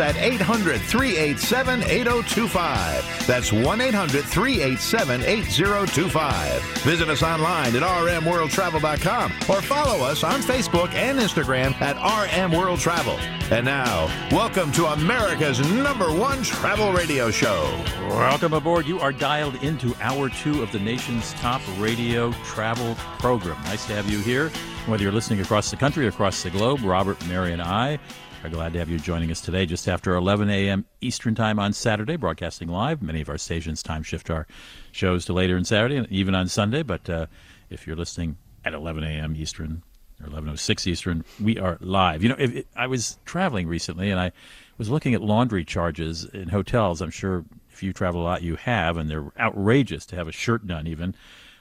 [0.00, 3.26] At 800 387 8025.
[3.26, 6.62] That's 1 800 387 8025.
[6.82, 12.80] Visit us online at rmworldtravel.com or follow us on Facebook and Instagram at RM World
[12.80, 13.18] Travel.
[13.50, 17.64] And now, welcome to America's number one travel radio show.
[18.08, 18.86] Welcome aboard.
[18.86, 23.60] You are dialed into hour two of the nation's top radio travel program.
[23.64, 24.50] Nice to have you here.
[24.86, 27.98] Whether you're listening across the country or across the globe, Robert, Mary, and I
[28.44, 30.84] are glad to have you joining us today just after 11 a.m.
[31.00, 33.02] Eastern Time on Saturday, broadcasting live.
[33.02, 34.46] Many of our stations time shift our
[34.92, 36.82] shows to later on Saturday and even on Sunday.
[36.84, 37.26] But uh,
[37.68, 39.34] if you're listening at 11 a.m.
[39.36, 39.82] Eastern
[40.22, 42.22] or 11:06 Eastern, we are live.
[42.22, 44.30] You know, if, if, I was traveling recently and I
[44.78, 47.02] was looking at laundry charges in hotels.
[47.02, 50.32] I'm sure if you travel a lot, you have, and they're outrageous to have a
[50.32, 51.16] shirt done even.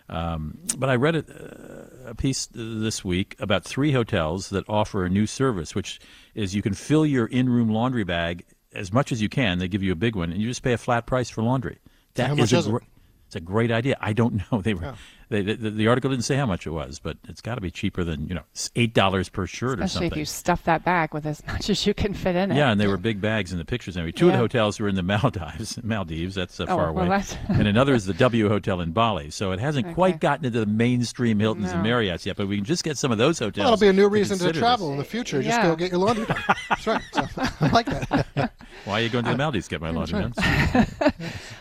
[0.10, 5.10] Um, but I read a, a, piece this week about three hotels that offer a
[5.10, 6.00] new service, which
[6.34, 9.60] is you can fill your in-room laundry bag as much as you can.
[9.60, 11.80] They give you a big one, and you just pay a flat price for laundry.
[12.14, 12.78] That is a, gr-
[13.26, 13.98] it's a great idea.
[14.00, 14.62] I don't know.
[14.62, 14.84] They were.
[14.84, 14.96] Yeah.
[15.30, 17.70] They, the, the, article didn't say how much it was, but it's got to be
[17.70, 18.44] cheaper than you know
[18.78, 20.12] eight dollars per shirt Especially or something.
[20.12, 22.56] if you stuff that bag with as much as you can fit in it.
[22.56, 23.98] Yeah, and they were big bags in the pictures.
[23.98, 24.32] Anyway, two yeah.
[24.32, 25.84] of the hotels were in the Maldives.
[25.84, 29.30] Maldives, that's uh, oh, far well, away, and another is the W Hotel in Bali.
[29.30, 29.94] So it hasn't okay.
[29.94, 31.74] quite gotten into the mainstream Hiltons no.
[31.74, 33.66] and Marriotts yet, but we can just get some of those hotels.
[33.66, 34.94] Well, it'll be a new to reason to travel this.
[34.94, 35.44] in the future.
[35.44, 36.42] Just go get your laundry done.
[36.70, 37.02] That's right.
[37.12, 37.28] So,
[37.60, 38.52] I like that.
[38.86, 40.34] Why are you going to the Maldives to get my laundry done?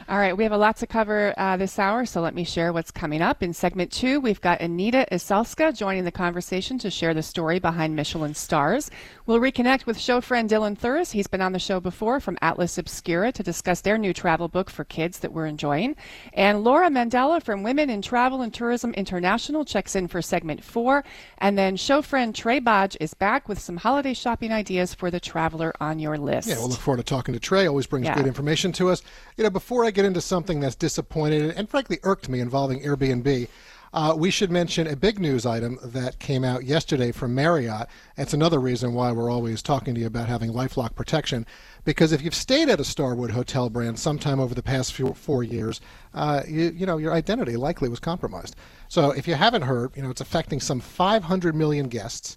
[0.08, 2.72] All right, we have a lot to cover uh, this hour, so let me share
[2.72, 3.42] what's coming up.
[3.42, 7.96] In segment two, we've got Anita Isalska joining the conversation to share the story behind
[7.96, 8.90] Michelin stars.
[9.26, 11.10] We'll reconnect with show friend Dylan Thuras.
[11.10, 14.70] He's been on the show before from Atlas Obscura to discuss their new travel book
[14.70, 15.96] for kids that we're enjoying.
[16.32, 21.02] And Laura Mandela from Women in Travel and Tourism International checks in for segment four.
[21.38, 25.18] And then show friend Trey Bodge is back with some holiday shopping ideas for the
[25.18, 26.46] traveler on your list.
[26.46, 27.66] Yeah, we'll look forward to talking to Trey.
[27.66, 28.14] Always brings Yeah.
[28.14, 29.02] good information to us.
[29.36, 33.48] You know, before I get into something that's disappointed and frankly irked me involving Airbnb,
[33.92, 37.88] uh, we should mention a big news item that came out yesterday from Marriott.
[38.16, 41.46] It's another reason why we're always talking to you about having LifeLock protection.
[41.84, 45.42] Because if you've stayed at a Starwood hotel brand sometime over the past few, four
[45.42, 45.80] years,
[46.14, 48.56] uh, you, you know your identity likely was compromised.
[48.88, 52.36] So if you haven't heard, you know it's affecting some 500 million guests.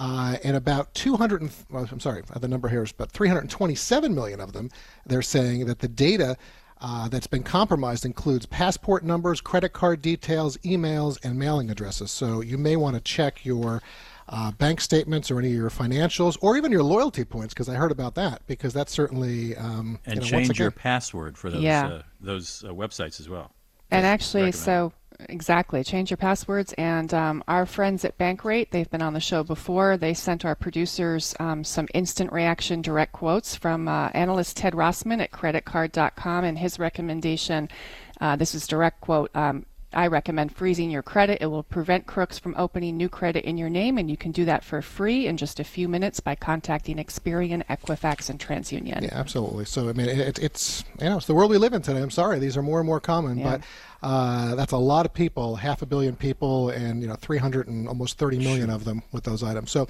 [0.00, 4.40] Uh, and about 200, and, well, I'm sorry, the number here is about 327 million
[4.40, 4.70] of them.
[5.04, 6.36] They're saying that the data
[6.80, 12.10] uh, that's been compromised includes passport numbers, credit card details, emails, and mailing addresses.
[12.10, 13.82] So you may want to check your
[14.28, 17.74] uh, bank statements or any of your financials, or even your loyalty points, because I
[17.74, 18.42] heard about that.
[18.46, 21.86] Because that's certainly um, and you know, once change your password for those Yeah.
[21.86, 23.52] uh, those uh, websites as well.
[23.90, 24.54] And actually, recommend.
[24.54, 24.92] so
[25.28, 26.72] exactly, change your passwords.
[26.74, 29.96] And um, our friends at Bankrate, they've been on the show before.
[29.96, 35.20] They sent our producers um, some instant reaction direct quotes from uh, analyst Ted Rossman
[35.20, 36.44] at creditcard.com.
[36.44, 37.68] And his recommendation
[38.20, 39.30] uh, this is direct quote.
[39.34, 41.38] Um, I recommend freezing your credit.
[41.40, 44.44] It will prevent crooks from opening new credit in your name, and you can do
[44.44, 49.00] that for free in just a few minutes by contacting Experian, Equifax, and TransUnion.
[49.00, 49.64] Yeah, absolutely.
[49.64, 52.02] So I mean, it, it's you know, it's the world we live in today.
[52.02, 53.50] I'm sorry, these are more and more common, Yeah.
[53.50, 53.60] but
[54.02, 57.88] uh, that's a lot of people, half a billion people, and you know, 300 and
[57.88, 59.70] almost 30 million of them with those items.
[59.72, 59.88] So,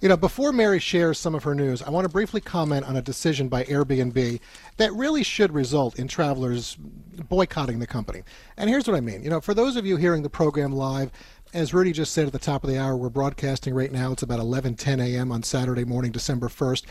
[0.00, 2.96] you know, before Mary shares some of her news, I want to briefly comment on
[2.96, 4.40] a decision by Airbnb
[4.76, 8.22] that really should result in travelers boycotting the company.
[8.56, 9.24] And here's what I mean.
[9.24, 11.10] You know, for those of you hearing the program live.
[11.52, 14.12] As Rudy just said at the top of the hour, we're broadcasting right now.
[14.12, 15.32] It's about 11:10 a.m.
[15.32, 16.84] on Saturday morning, December 1st.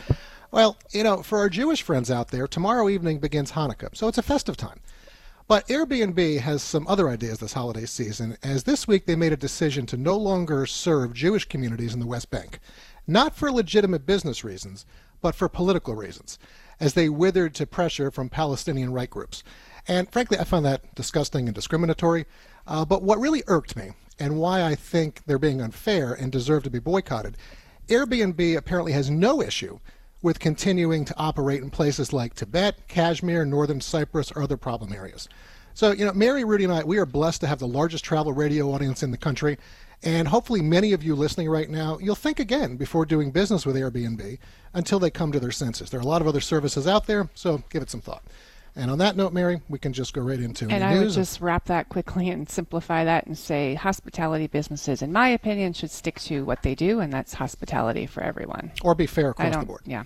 [0.50, 4.18] Well, you know, for our Jewish friends out there, tomorrow evening begins Hanukkah, so it's
[4.18, 4.80] a festive time.
[5.50, 9.36] But Airbnb has some other ideas this holiday season, as this week they made a
[9.36, 12.60] decision to no longer serve Jewish communities in the West Bank.
[13.08, 14.86] Not for legitimate business reasons,
[15.20, 16.38] but for political reasons,
[16.78, 19.42] as they withered to pressure from Palestinian right groups.
[19.88, 22.26] And frankly, I found that disgusting and discriminatory.
[22.68, 26.62] Uh, but what really irked me, and why I think they're being unfair and deserve
[26.62, 27.36] to be boycotted,
[27.88, 29.80] Airbnb apparently has no issue
[30.22, 35.28] with continuing to operate in places like Tibet, Kashmir, Northern Cyprus, or other problem areas.
[35.74, 38.32] So, you know, Mary, Rudy, and I, we are blessed to have the largest travel
[38.32, 39.58] radio audience in the country.
[40.02, 43.76] And hopefully, many of you listening right now, you'll think again before doing business with
[43.76, 44.38] Airbnb
[44.74, 45.90] until they come to their senses.
[45.90, 48.24] There are a lot of other services out there, so give it some thought.
[48.76, 51.16] And on that note, Mary, we can just go right into the and I news.
[51.16, 55.72] would just wrap that quickly and simplify that and say hospitality businesses, in my opinion,
[55.72, 58.72] should stick to what they do, and that's hospitality for everyone.
[58.82, 59.82] Or be fair across the board.
[59.86, 60.04] Yeah.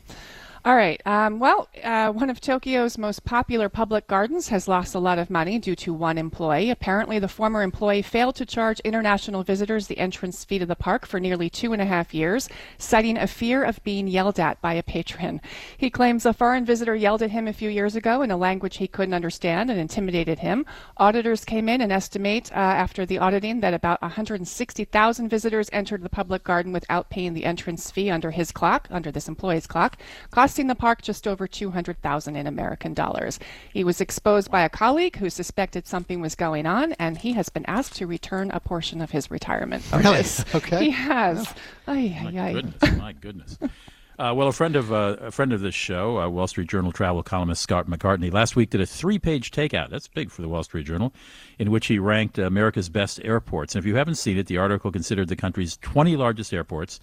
[0.67, 0.99] All right.
[1.05, 5.29] Um, well, uh, one of Tokyo's most popular public gardens has lost a lot of
[5.29, 6.71] money due to one employee.
[6.71, 11.05] Apparently, the former employee failed to charge international visitors the entrance fee to the park
[11.05, 14.73] for nearly two and a half years, citing a fear of being yelled at by
[14.73, 15.39] a patron.
[15.77, 18.79] He claims a foreign visitor yelled at him a few years ago in a language
[18.79, 20.65] he couldn't understand and intimidated him.
[20.97, 26.09] Auditors came in and estimate uh, after the auditing that about 160,000 visitors entered the
[26.09, 29.99] public garden without paying the entrance fee under his clock, under this employee's clock,
[30.31, 33.41] cost costing the park just over 200,000 in American dollars.
[33.73, 37.49] He was exposed by a colleague who suspected something was going on, and he has
[37.49, 40.39] been asked to return a portion of his retirement bonus.
[40.39, 40.51] Really?
[40.65, 40.85] Okay.
[40.85, 41.53] He has.
[41.89, 42.53] Ay, My ay, ay.
[42.53, 43.59] goodness, my goodness.
[44.17, 46.93] Uh, well, a friend of uh, a friend of this show, uh, Wall Street Journal
[46.93, 49.91] travel columnist Scott McCartney, last week did a three-page takeout.
[49.91, 51.13] That's big for the Wall Street Journal,
[51.59, 53.75] in which he ranked America's best airports.
[53.75, 57.01] And if you haven't seen it, the article considered the country's 20 largest airports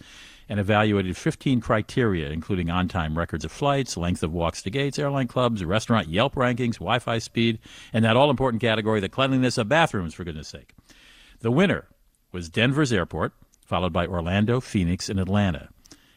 [0.51, 5.29] and evaluated 15 criteria, including on-time records of flights, length of walks to gates, airline
[5.29, 7.57] clubs, restaurant Yelp rankings, Wi-Fi speed,
[7.93, 10.13] and that all-important category, the cleanliness of bathrooms.
[10.13, 10.73] For goodness' sake,
[11.39, 11.87] the winner
[12.33, 13.31] was Denver's airport,
[13.65, 15.69] followed by Orlando, Phoenix, and Atlanta.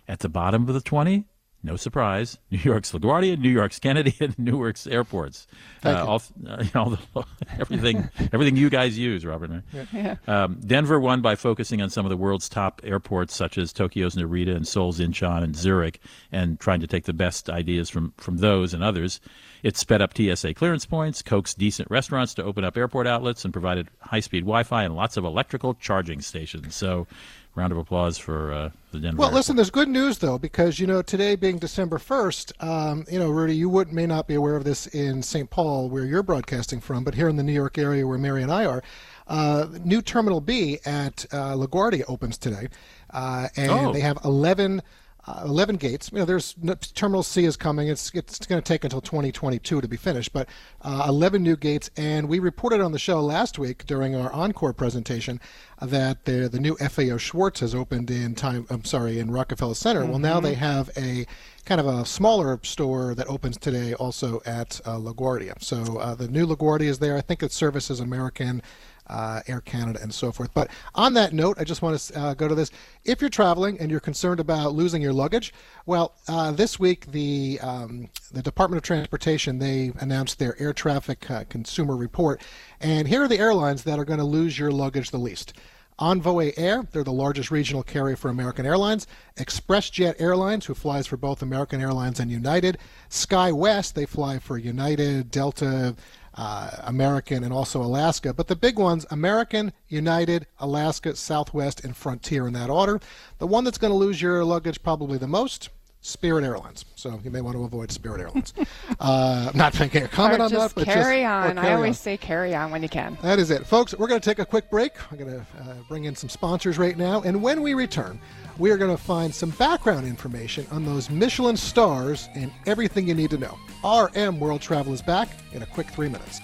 [0.09, 1.27] At the bottom of the 20,
[1.65, 5.47] no surprise, New York's LaGuardia, New York's Kennedy, and Newark's airports.
[5.81, 6.09] Thank uh, you.
[6.09, 7.27] all, uh, you know, all the,
[7.59, 9.51] everything, everything you guys use, Robert.
[9.51, 9.87] right?
[9.93, 10.17] Yeah.
[10.29, 14.15] Um, Denver won by focusing on some of the world's top airports, such as Tokyo's
[14.15, 16.01] Narita and Seoul's Incheon and Zurich,
[16.31, 19.21] and trying to take the best ideas from, from those and others.
[19.63, 23.53] It sped up TSA clearance points, coaxed decent restaurants to open up airport outlets, and
[23.53, 26.75] provided high speed Wi Fi and lots of electrical charging stations.
[26.75, 27.07] So,
[27.55, 29.17] round of applause for uh, the Denver.
[29.19, 33.19] Well, listen, there's good news though, because you know today being December 1st, um, you
[33.19, 35.49] know, Rudy, you would may not be aware of this in St.
[35.51, 38.51] Paul, where you're broadcasting from, but here in the New York area, where Mary and
[38.53, 38.83] I are,
[39.29, 42.69] uh, new Terminal B at uh, LaGuardia opens today,
[43.11, 43.93] uh, and Oh.
[43.93, 44.83] they have 11.
[45.27, 46.11] Uh, 11 gates.
[46.13, 46.55] You know, there's
[46.95, 47.89] Terminal C is coming.
[47.89, 50.49] It's it's going to take until 2022 to be finished, but
[50.83, 51.91] uh, 11 new gates.
[51.97, 55.41] And we reported on the show last week during our encore presentation
[55.81, 58.67] that the the new FAO Schwarz has opened in time.
[58.69, 60.05] I'm sorry, in Rockefeller Center.
[60.05, 61.27] Well, now they have a
[61.65, 65.63] kind of a smaller store that opens today also at uh, LaGuardia.
[65.63, 67.17] So uh, the new LaGuardia is there.
[67.17, 68.63] I think it services American
[69.07, 70.53] uh, Air Canada, and so forth.
[70.55, 72.71] But on that note, I just want to uh, go to this.
[73.05, 75.53] If you're traveling and you're concerned about losing your luggage,
[75.87, 81.31] well, uh, this week the um, the Department of Transportation they announced their air traffic
[81.31, 82.43] uh, consumer report,
[82.81, 85.55] and here are the airlines that are going to lose your luggage the least.
[85.99, 89.07] Envoy Air, they're the largest regional carrier for American Airlines.
[89.37, 92.79] ExpressJet Airlines, who flies for both American Airlines and United.
[93.11, 95.95] SkyWest, they fly for United, Delta,
[96.37, 98.33] uh, American, and also Alaska.
[98.33, 103.01] But the big ones American, United, Alaska, Southwest, and Frontier in that order.
[103.39, 105.71] The one that's going to lose your luggage probably the most.
[106.07, 108.53] Spirit Airlines, so you may want to avoid Spirit Airlines.
[109.01, 111.57] uh, I'm not making a comment on that, but carry just, on.
[111.57, 111.95] I always on.
[111.95, 113.17] say carry on when you can.
[113.23, 113.67] That is it.
[113.67, 114.93] Folks, we're going to take a quick break.
[115.11, 117.23] We're going to uh, bring in some sponsors right now.
[117.23, 118.21] And when we return,
[118.59, 123.15] we are going to find some background information on those Michelin stars and everything you
[123.15, 123.59] need to know.
[123.85, 126.41] RM World Travel is back in a quick three minutes.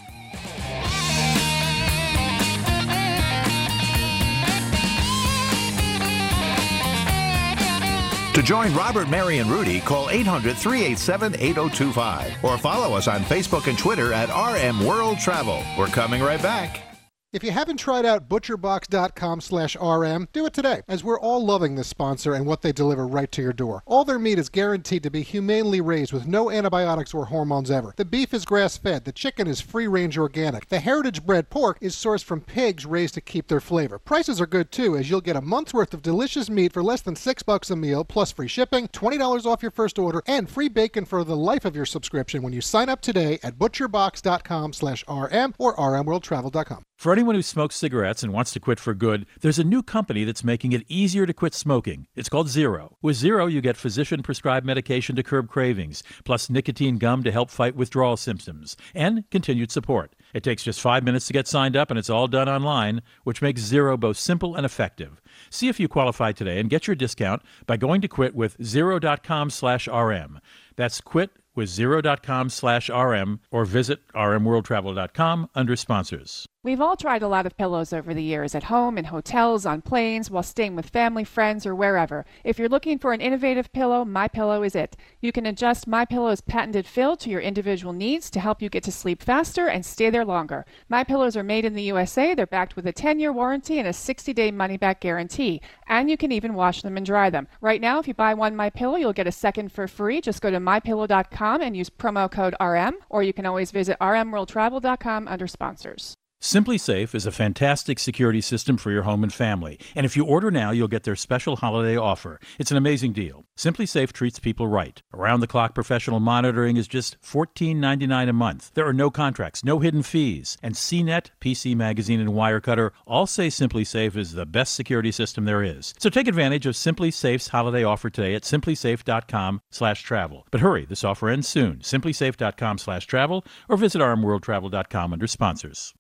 [8.35, 13.67] To join Robert, Mary, and Rudy, call 800 387 8025 or follow us on Facebook
[13.67, 15.63] and Twitter at RM World Travel.
[15.77, 16.90] We're coming right back.
[17.33, 21.77] If you haven't tried out butcherbox.com slash RM, do it today, as we're all loving
[21.77, 23.85] this sponsor and what they deliver right to your door.
[23.87, 27.95] All their meat is guaranteed to be humanely raised with no antibiotics or hormones ever.
[27.97, 31.79] The beef is grass fed, the chicken is free range organic, the heritage bred pork
[31.81, 34.01] is sourced from pigs raised to keep their flavor.
[34.01, 37.01] Prices are good too, as you'll get a month's worth of delicious meat for less
[37.01, 40.69] than six bucks a meal, plus free shipping, $20 off your first order, and free
[40.69, 45.05] bacon for the life of your subscription when you sign up today at butcherbox.com slash
[45.09, 46.83] RM or rmworldtravel.com.
[47.01, 50.25] For anyone who smokes cigarettes and wants to quit for good, there's a new company
[50.25, 52.09] that's making it easier to quit smoking.
[52.15, 52.99] It's called Zero.
[53.01, 57.49] With Zero, you get physician prescribed medication to curb cravings, plus nicotine gum to help
[57.49, 60.15] fight withdrawal symptoms, and continued support.
[60.35, 63.41] It takes just five minutes to get signed up, and it's all done online, which
[63.41, 65.23] makes Zero both simple and effective.
[65.49, 69.49] See if you qualify today and get your discount by going to quit with zero.com
[69.49, 70.39] slash RM.
[70.77, 71.31] That's quit
[71.61, 76.47] with zero.com slash RM or visit rmworldtravel.com under sponsors.
[76.63, 79.81] We've all tried a lot of pillows over the years at home, in hotels, on
[79.81, 82.27] planes, while staying with family, friends, or wherever.
[82.45, 84.95] If you're looking for an innovative pillow, My Pillow is it.
[85.23, 88.83] You can adjust My Pillow's patented fill to your individual needs to help you get
[88.83, 90.67] to sleep faster and stay there longer.
[90.91, 92.35] My Pillows are made in the USA.
[92.35, 96.53] They're backed with a 10-year warranty and a 60-day money-back guarantee, and you can even
[96.53, 97.49] wash them and dry them.
[97.63, 100.21] Right now, if you buy one My Pillow, you'll get a second for free.
[100.21, 105.27] Just go to mypillow.com and use promo code RM, or you can always visit rmworldtravel.com
[105.27, 106.15] under sponsors.
[106.43, 109.79] SimpliSafe is a fantastic security system for your home and family.
[109.95, 112.41] And if you order now, you'll get their special holiday offer.
[112.59, 113.45] It's an amazing deal.
[113.59, 115.03] SimpliSafe treats people right.
[115.13, 118.71] Around the clock professional monitoring is just $14.99 a month.
[118.73, 120.57] There are no contracts, no hidden fees.
[120.63, 125.63] And CNET, PC Magazine, and Wirecutter all say SimpliSafe is the best security system there
[125.63, 125.93] is.
[125.99, 130.47] So take advantage of SimpliSafe's holiday offer today at simplisafe.com/travel.
[130.51, 131.81] But hurry, this offer ends soon.
[131.81, 135.93] simplisafe.com/travel or visit rmworldtravel.com under sponsors.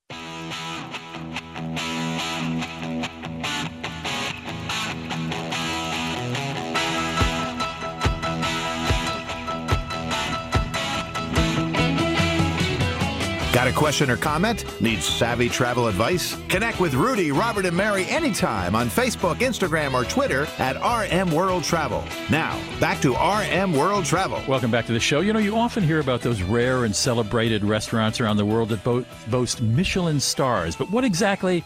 [13.61, 14.64] Got a question or comment?
[14.81, 16.35] Need savvy travel advice?
[16.49, 21.62] Connect with Rudy, Robert, and Mary anytime on Facebook, Instagram, or Twitter at RM World
[21.62, 22.02] Travel.
[22.31, 24.43] Now, back to RM World Travel.
[24.49, 25.21] Welcome back to the show.
[25.21, 28.83] You know, you often hear about those rare and celebrated restaurants around the world that
[28.83, 31.62] bo- boast Michelin stars, but what exactly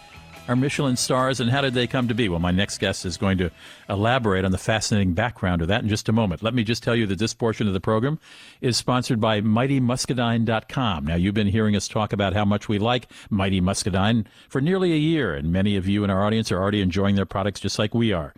[0.47, 2.29] are Michelin stars and how did they come to be?
[2.29, 3.51] Well, my next guest is going to
[3.89, 6.43] elaborate on the fascinating background of that in just a moment.
[6.43, 8.19] Let me just tell you that this portion of the program
[8.61, 11.07] is sponsored by MightyMuscadine.com.
[11.07, 14.93] Now, you've been hearing us talk about how much we like Mighty Muscadine for nearly
[14.93, 17.79] a year, and many of you in our audience are already enjoying their products just
[17.79, 18.35] like we are.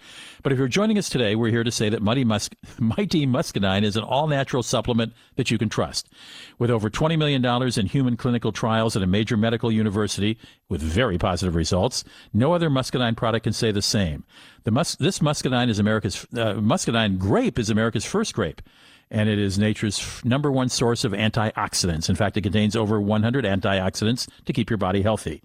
[0.47, 2.23] But if you're joining us today, we're here to say that Mighty,
[2.79, 6.09] Mighty Muscadine is an all natural supplement that you can trust.
[6.57, 7.45] With over $20 million
[7.76, 10.38] in human clinical trials at a major medical university
[10.69, 14.23] with very positive results, no other muscadine product can say the same.
[14.62, 18.62] The mus- this muscadine is America's uh, muscadine grape is America's first grape
[19.11, 22.09] and it is nature's number one source of antioxidants.
[22.09, 25.43] In fact, it contains over 100 antioxidants to keep your body healthy.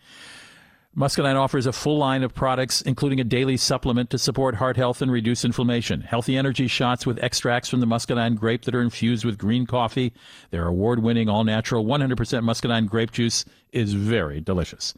[0.94, 5.02] Muscadine offers a full line of products, including a daily supplement to support heart health
[5.02, 6.02] and reduce inflammation.
[6.02, 10.12] Healthy energy shots with extracts from the muscadine grape that are infused with green coffee.
[10.50, 14.94] Their award winning, all natural, 100% muscadine grape juice is very delicious.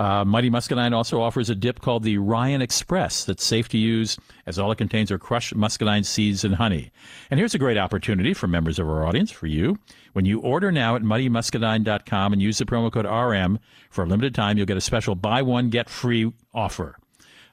[0.00, 4.16] Uh, Mighty Muscadine also offers a dip called the Ryan Express that's safe to use
[4.46, 6.90] as all it contains are crushed muscadine seeds and honey.
[7.30, 9.78] And here's a great opportunity for members of our audience, for you.
[10.14, 13.58] When you order now at mightymuscadine.com and use the promo code RM
[13.90, 16.96] for a limited time, you'll get a special buy one, get free offer.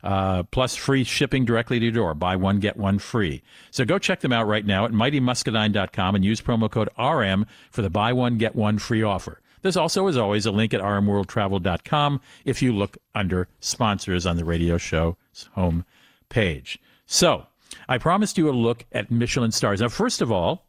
[0.01, 2.13] Uh, plus free shipping directly to your door.
[2.13, 3.43] Buy one, get one free.
[3.71, 7.81] So go check them out right now at mightymuscadine.com and use promo code RM for
[7.81, 9.41] the buy one, get one free offer.
[9.67, 14.45] There's also, as always, a link at rmworldtravel.com if you look under sponsors on the
[14.45, 15.17] radio show's
[15.55, 15.83] home
[16.29, 16.79] page.
[17.05, 17.47] So,
[17.89, 19.81] I promised you a look at Michelin stars.
[19.81, 20.63] Now, first of all,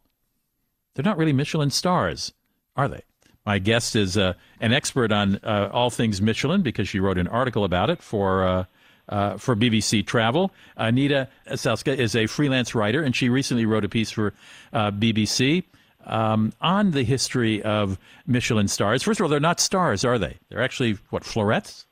[0.93, 2.33] they're not really Michelin stars,
[2.75, 3.03] are they?
[3.45, 7.29] My guest is uh, an expert on uh, all things Michelin because she wrote an
[7.29, 8.43] article about it for.
[8.43, 8.65] Uh,
[9.07, 10.51] uh, for BBC Travel.
[10.77, 14.35] Anita Isalska is a freelance writer, and she recently wrote a piece for
[14.71, 15.63] uh, BBC
[16.09, 19.03] um, on the history of Michelin stars.
[19.03, 20.37] First of all, they're not stars, are they?
[20.49, 21.85] They're actually, what, florets?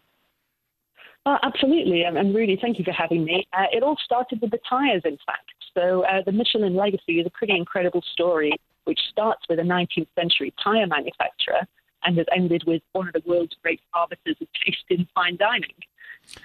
[1.25, 3.45] Uh, absolutely, and, and really, thank you for having me.
[3.51, 5.51] Uh, it all started with the tyres, in fact.
[5.73, 8.53] So uh, the Michelin legacy is a pretty incredible story,
[8.85, 11.67] which starts with a 19th century tyre manufacturer
[12.03, 15.73] and has ended with one of the world's great arbiters of taste in fine dining.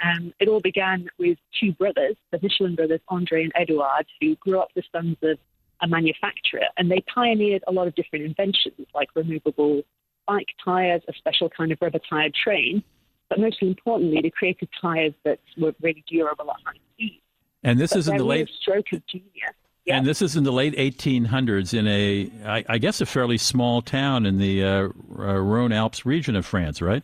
[0.04, 4.60] Um, it all began with two brothers, the Michelin brothers, Andre and Edouard, who grew
[4.60, 5.38] up the sons of
[5.82, 9.82] a manufacturer, and they pioneered a lot of different inventions like removable
[10.26, 12.82] bike tires, a special kind of rubber tired train,
[13.28, 17.20] but most importantly, they created tires that were really durable at high speed.
[17.62, 19.54] And this but is in the late stroke of genius.
[19.84, 19.96] Yeah.
[19.96, 23.82] And this is in the late 1800s in a, I, I guess, a fairly small
[23.82, 24.88] town in the uh, uh,
[25.40, 27.02] Rhone Alps region of France, right?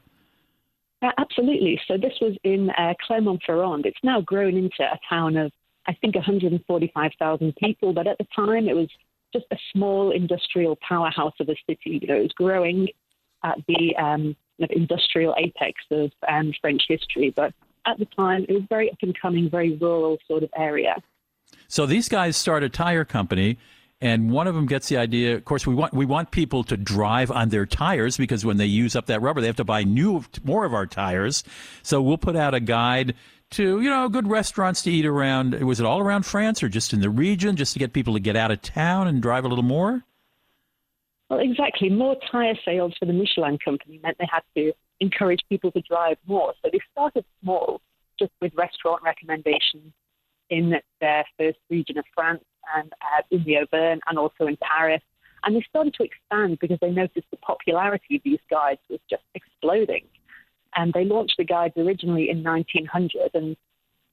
[1.02, 1.80] Uh, absolutely.
[1.88, 3.84] So this was in uh, Clermont-Ferrand.
[3.84, 5.50] It's now grown into a town of,
[5.88, 7.92] I think, 145,000 people.
[7.92, 8.88] But at the time, it was
[9.32, 11.98] just a small industrial powerhouse of a city.
[12.02, 12.88] You know, it was growing
[13.42, 17.32] at the um, industrial apex of um, French history.
[17.34, 17.54] But
[17.86, 20.94] at the time, it was very up and coming, very rural sort of area.
[21.68, 23.58] So these guys start a tire company
[24.00, 25.34] and one of them gets the idea.
[25.34, 28.66] Of course, we want we want people to drive on their tires because when they
[28.66, 31.42] use up that rubber, they have to buy new more of our tires.
[31.82, 33.14] So we'll put out a guide
[33.50, 35.54] to you know good restaurants to eat around.
[35.62, 38.20] Was it all around France or just in the region, just to get people to
[38.20, 40.04] get out of town and drive a little more?
[41.28, 41.90] Well, exactly.
[41.90, 46.16] More tire sales for the Michelin company meant they had to encourage people to drive
[46.26, 46.54] more.
[46.62, 47.80] So they started small,
[48.18, 49.92] just with restaurant recommendations
[50.50, 55.02] in their first region of France and uh, in the Auvergne and also in Paris.
[55.44, 59.22] And they started to expand because they noticed the popularity of these guides was just
[59.34, 60.04] exploding.
[60.76, 63.30] And they launched the guides originally in 1900.
[63.34, 63.56] And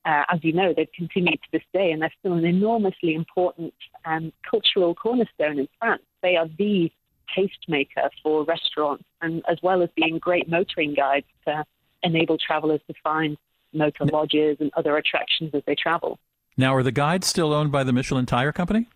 [0.05, 3.73] uh, as you know, they've continued to this day, and they're still an enormously important
[4.05, 6.03] um, cultural cornerstone in France.
[6.21, 6.91] They are the
[7.35, 11.65] tastemaker for restaurants, and as well as being great motoring guides to
[12.03, 13.37] enable travelers to find
[13.73, 16.19] motor lodges and other attractions as they travel.
[16.57, 18.87] Now, are the guides still owned by the Michelin Tire Company?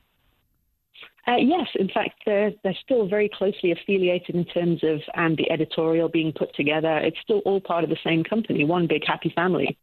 [1.29, 5.51] Uh, yes, in fact, they're, they're still very closely affiliated in terms of um, the
[5.51, 6.97] editorial being put together.
[6.97, 9.77] It's still all part of the same company, one big happy family.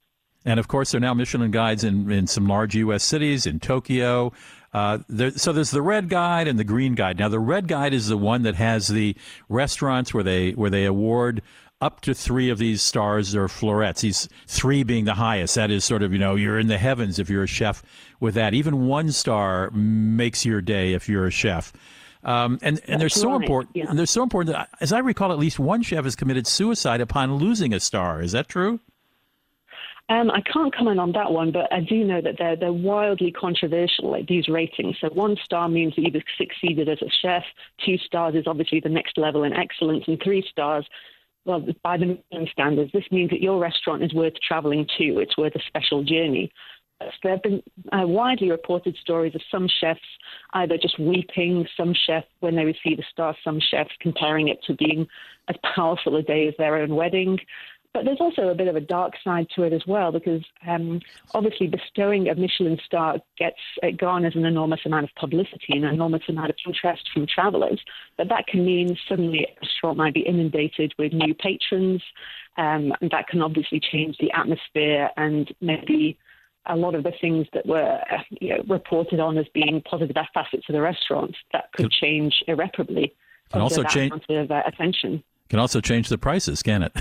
[0.45, 3.05] And of course, they're now Michelin guides in, in some large U.S.
[3.05, 4.33] cities, in Tokyo.
[4.73, 7.17] Uh, there, so there's the red guide and the green guide.
[7.17, 9.17] Now, the red guide is the one that has the
[9.49, 11.43] restaurants where they where they award
[11.81, 14.01] up to three of these stars or florets.
[14.01, 15.55] These three being the highest.
[15.55, 17.83] That is sort of you know you're in the heavens if you're a chef
[18.21, 18.55] with that.
[18.55, 21.73] Even one star makes your day if you're a chef.
[22.25, 23.77] Um, and and they're so important.
[23.77, 23.87] Yeah.
[23.89, 27.01] And they're so important that, as I recall, at least one chef has committed suicide
[27.01, 28.21] upon losing a star.
[28.21, 28.81] Is that true?
[30.09, 33.33] Um, I can't comment on that one, but I do know that they're they're wildly
[33.33, 34.11] controversial.
[34.11, 34.97] Like these ratings.
[35.01, 37.45] So one star means that you've succeeded as a chef.
[37.85, 40.87] Two stars is obviously the next level in excellence, and three stars,
[41.45, 45.21] well, by the Michelin standards, this means that your restaurant is worth traveling to.
[45.21, 46.51] It's worth a special journey.
[47.23, 47.63] There have been
[47.93, 50.01] uh, widely reported stories of some chefs
[50.55, 54.75] either just weeping, some chefs when they receive a star, some chefs comparing it to
[54.75, 55.07] being
[55.49, 57.39] as powerful a day as their own wedding.
[57.93, 61.01] But there's also a bit of a dark side to it as well, because um,
[61.35, 65.95] obviously bestowing a Michelin star gets it garners an enormous amount of publicity and an
[65.95, 67.81] enormous amount of interest from travelers.
[68.19, 72.03] But that can mean suddenly a restaurant might be inundated with new patrons,
[72.59, 76.19] um, and that can obviously change the atmosphere and maybe
[76.69, 78.01] a lot of the things that were
[78.31, 83.15] you know, reported on as being positive facets of the restaurant that could change irreparably.
[83.53, 85.23] Can also change of uh, attention.
[85.49, 86.97] Can also change the prices, can it?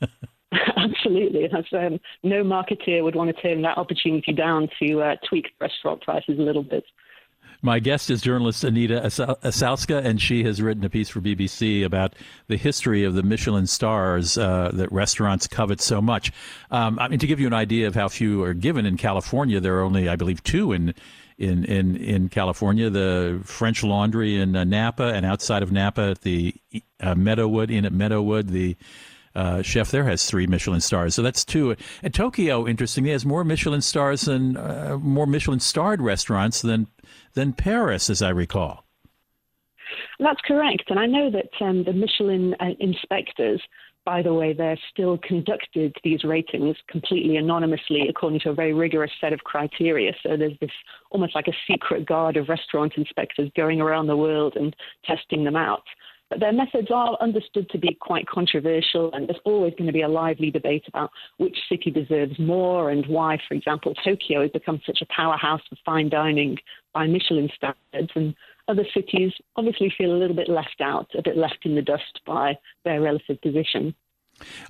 [0.76, 1.48] Absolutely.
[1.72, 6.38] Um, no marketeer would want to turn that opportunity down to uh, tweak restaurant prices
[6.38, 6.84] a little bit.
[7.64, 12.12] My guest is journalist Anita Isalska, and she has written a piece for BBC about
[12.46, 16.30] the history of the Michelin stars uh, that restaurants covet so much.
[16.70, 19.60] Um, I mean, to give you an idea of how few are given in California,
[19.60, 20.94] there are only, I believe, two in
[21.38, 22.90] in in, in California.
[22.90, 26.54] The French Laundry in uh, Napa, and outside of Napa, at the
[27.00, 28.76] uh, Meadowood Inn at Meadowood, the
[29.34, 31.14] uh, chef there has three Michelin stars.
[31.14, 31.74] So that's two.
[32.02, 36.88] And Tokyo, interestingly, has more Michelin stars than uh, more Michelin starred restaurants than
[37.34, 38.84] than Paris, as I recall.
[40.18, 40.84] That's correct.
[40.88, 43.60] And I know that um, the Michelin uh, inspectors,
[44.04, 49.10] by the way, they're still conducted these ratings completely anonymously according to a very rigorous
[49.20, 50.12] set of criteria.
[50.22, 50.70] So there's this
[51.10, 55.56] almost like a secret guard of restaurant inspectors going around the world and testing them
[55.56, 55.84] out.
[56.30, 60.02] But their methods are understood to be quite controversial, and there's always going to be
[60.02, 64.80] a lively debate about which city deserves more and why, for example, Tokyo has become
[64.86, 66.56] such a powerhouse for fine dining
[66.94, 68.34] by Michelin standards, and
[68.68, 72.20] other cities obviously feel a little bit left out, a bit left in the dust
[72.24, 73.94] by their relative position.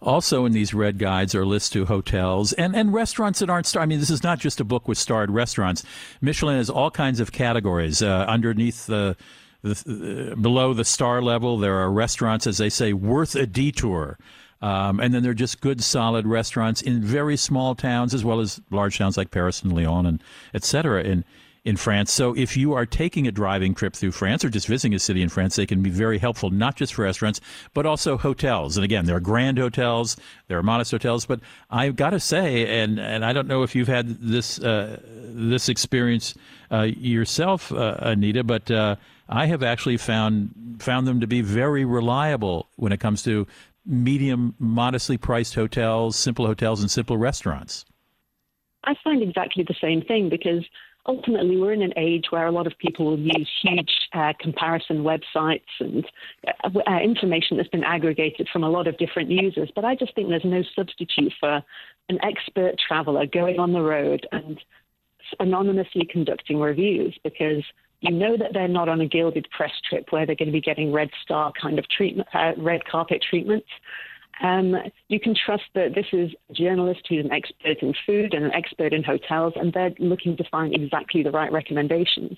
[0.02, 3.84] Also, in these red guides are lists to hotels and, and restaurants that aren't starred.
[3.84, 5.84] I mean, this is not just a book with starred restaurants.
[6.20, 8.02] Michelin has all kinds of categories.
[8.02, 9.16] Uh, underneath the
[9.62, 14.18] the, below the star level, there are restaurants, as they say, worth a detour.
[14.60, 18.40] Um, and then there are just good, solid restaurants in very small towns, as well
[18.40, 21.24] as large towns like Paris and Lyon and et cetera in,
[21.64, 22.12] in France.
[22.12, 25.22] So if you are taking a driving trip through France or just visiting a city
[25.22, 27.40] in France, they can be very helpful, not just for restaurants,
[27.72, 28.76] but also hotels.
[28.76, 30.16] And again, there are grand hotels,
[30.48, 31.24] there are modest hotels.
[31.24, 35.00] But I've got to say, and, and I don't know if you've had this, uh,
[35.06, 36.34] this experience
[36.70, 38.96] uh, yourself, uh, Anita, but uh,
[39.28, 40.50] I have actually found
[40.80, 43.46] found them to be very reliable when it comes to
[43.86, 47.84] medium, modestly priced hotels, simple hotels, and simple restaurants.
[48.82, 50.64] I find exactly the same thing because
[51.06, 55.04] ultimately we're in an age where a lot of people will use huge uh, comparison
[55.04, 56.04] websites and
[56.46, 59.70] uh, uh, information that's been aggregated from a lot of different users.
[59.74, 61.62] But I just think there's no substitute for
[62.08, 64.58] an expert traveler going on the road and
[65.40, 67.62] anonymously conducting reviews because
[68.00, 70.60] you know that they're not on a gilded press trip where they're going to be
[70.60, 73.64] getting red star kind of treatment, uh, red carpet treatment.
[74.42, 74.74] Um,
[75.08, 78.52] you can trust that this is a journalist who's an expert in food and an
[78.52, 82.36] expert in hotels, and they're looking to find exactly the right recommendations.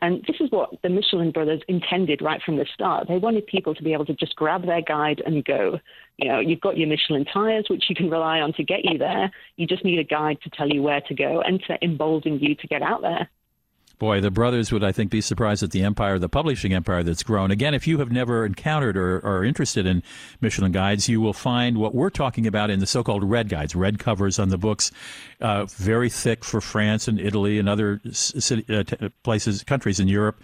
[0.00, 3.08] And this is what the Michelin brothers intended right from the start.
[3.08, 5.80] They wanted people to be able to just grab their guide and go.
[6.18, 8.98] You know, you've got your Michelin tires, which you can rely on to get you
[8.98, 9.30] there.
[9.56, 12.54] You just need a guide to tell you where to go and to embolden you
[12.56, 13.30] to get out there.
[13.98, 17.22] Boy, the brothers would, I think, be surprised at the empire, the publishing empire that's
[17.22, 17.50] grown.
[17.50, 20.02] Again, if you have never encountered or are interested in
[20.42, 23.74] Michelin guides, you will find what we're talking about in the so called red guides,
[23.74, 24.92] red covers on the books,
[25.40, 30.42] uh, very thick for France and Italy and other city, uh, places, countries in Europe,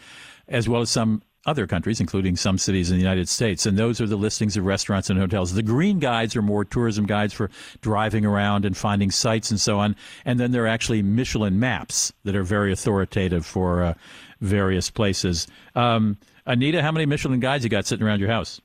[0.48, 3.66] as well as some other countries, including some cities in the United States.
[3.66, 5.55] And those are the listings of restaurants and hotels.
[5.55, 7.50] The green guides are more tourism guides for
[7.81, 9.96] driving around and finding sites and so on.
[10.24, 13.94] And then there are actually Michelin maps that are very authoritative for uh,
[14.40, 15.48] various places.
[15.74, 18.61] Um, Anita, how many Michelin guides you got sitting around your house?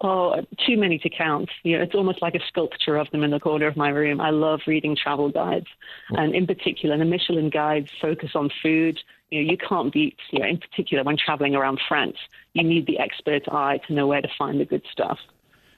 [0.00, 0.34] Oh,
[0.66, 1.48] too many to count.
[1.62, 4.20] You know, it's almost like a sculpture of them in the corner of my room.
[4.20, 5.66] I love reading travel guides,
[6.10, 8.98] and in particular, the Michelin guides focus on food.
[9.34, 10.16] You know, you can't beat.
[10.30, 12.16] You know, in particular, when traveling around France,
[12.52, 15.18] you need the expert eye to know where to find the good stuff.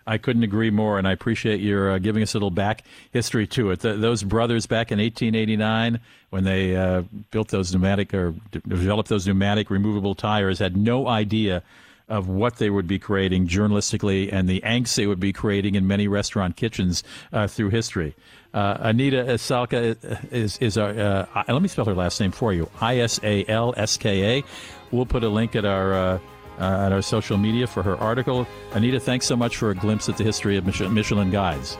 [0.06, 3.46] I couldn't agree more, and I appreciate your uh, giving us a little back history
[3.48, 3.80] to it.
[3.80, 9.26] Those brothers back in 1889, when they uh, built those pneumatic or d- developed those
[9.26, 11.62] pneumatic removable tires, had no idea
[12.08, 15.86] of what they would be creating journalistically and the angst they would be creating in
[15.86, 18.14] many restaurant kitchens uh, through history.
[18.54, 19.96] Uh, Anita Isalska
[20.32, 23.44] is, is our, uh, let me spell her last name for you I S A
[23.46, 24.44] L S K A.
[24.90, 25.94] We'll put a link at our.
[25.94, 26.18] Uh,
[26.58, 28.46] uh, at our social media for her article.
[28.72, 31.76] Anita, thanks so much for a glimpse at the history of Michelin guides.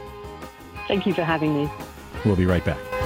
[0.86, 1.70] Thank you for having me.
[2.26, 3.05] We'll be right back.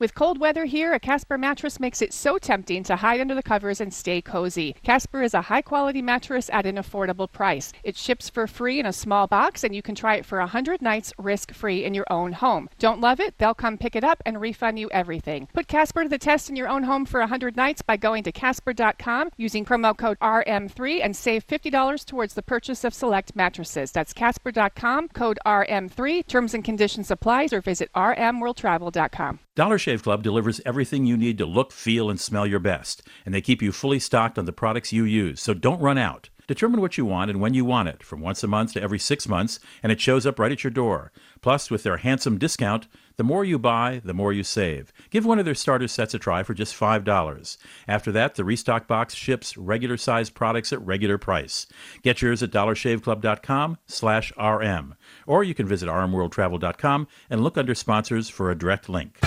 [0.00, 3.42] With cold weather here, a Casper mattress makes it so tempting to hide under the
[3.42, 4.76] covers and stay cozy.
[4.84, 7.72] Casper is a high quality mattress at an affordable price.
[7.82, 10.80] It ships for free in a small box, and you can try it for 100
[10.82, 12.68] nights risk free in your own home.
[12.78, 13.38] Don't love it?
[13.38, 15.48] They'll come pick it up and refund you everything.
[15.52, 18.30] Put Casper to the test in your own home for 100 nights by going to
[18.30, 23.90] Casper.com using promo code RM3 and save $50 towards the purchase of select mattresses.
[23.90, 26.24] That's Casper.com, code RM3.
[26.28, 29.40] Terms and conditions apply or visit RMWorldTravel.com.
[29.58, 33.34] Dollar Shave Club delivers everything you need to look, feel, and smell your best, and
[33.34, 36.28] they keep you fully stocked on the products you use, so don't run out.
[36.46, 39.00] Determine what you want and when you want it, from once a month to every
[39.00, 41.10] six months, and it shows up right at your door.
[41.42, 44.92] Plus, with their handsome discount, the more you buy, the more you save.
[45.10, 47.56] Give one of their starter sets a try for just $5.
[47.88, 51.66] After that, the restock box ships regular sized products at regular price.
[52.02, 54.94] Get yours at dollarshaveclub.com slash RM.
[55.28, 59.20] Or you can visit rmworldtravel.com and look under sponsors for a direct link.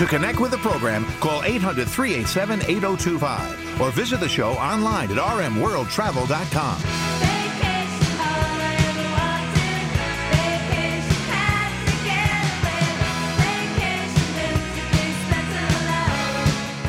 [0.00, 5.18] To connect with the program, call 800 387 8025 or visit the show online at
[5.18, 7.39] rmworldtravel.com.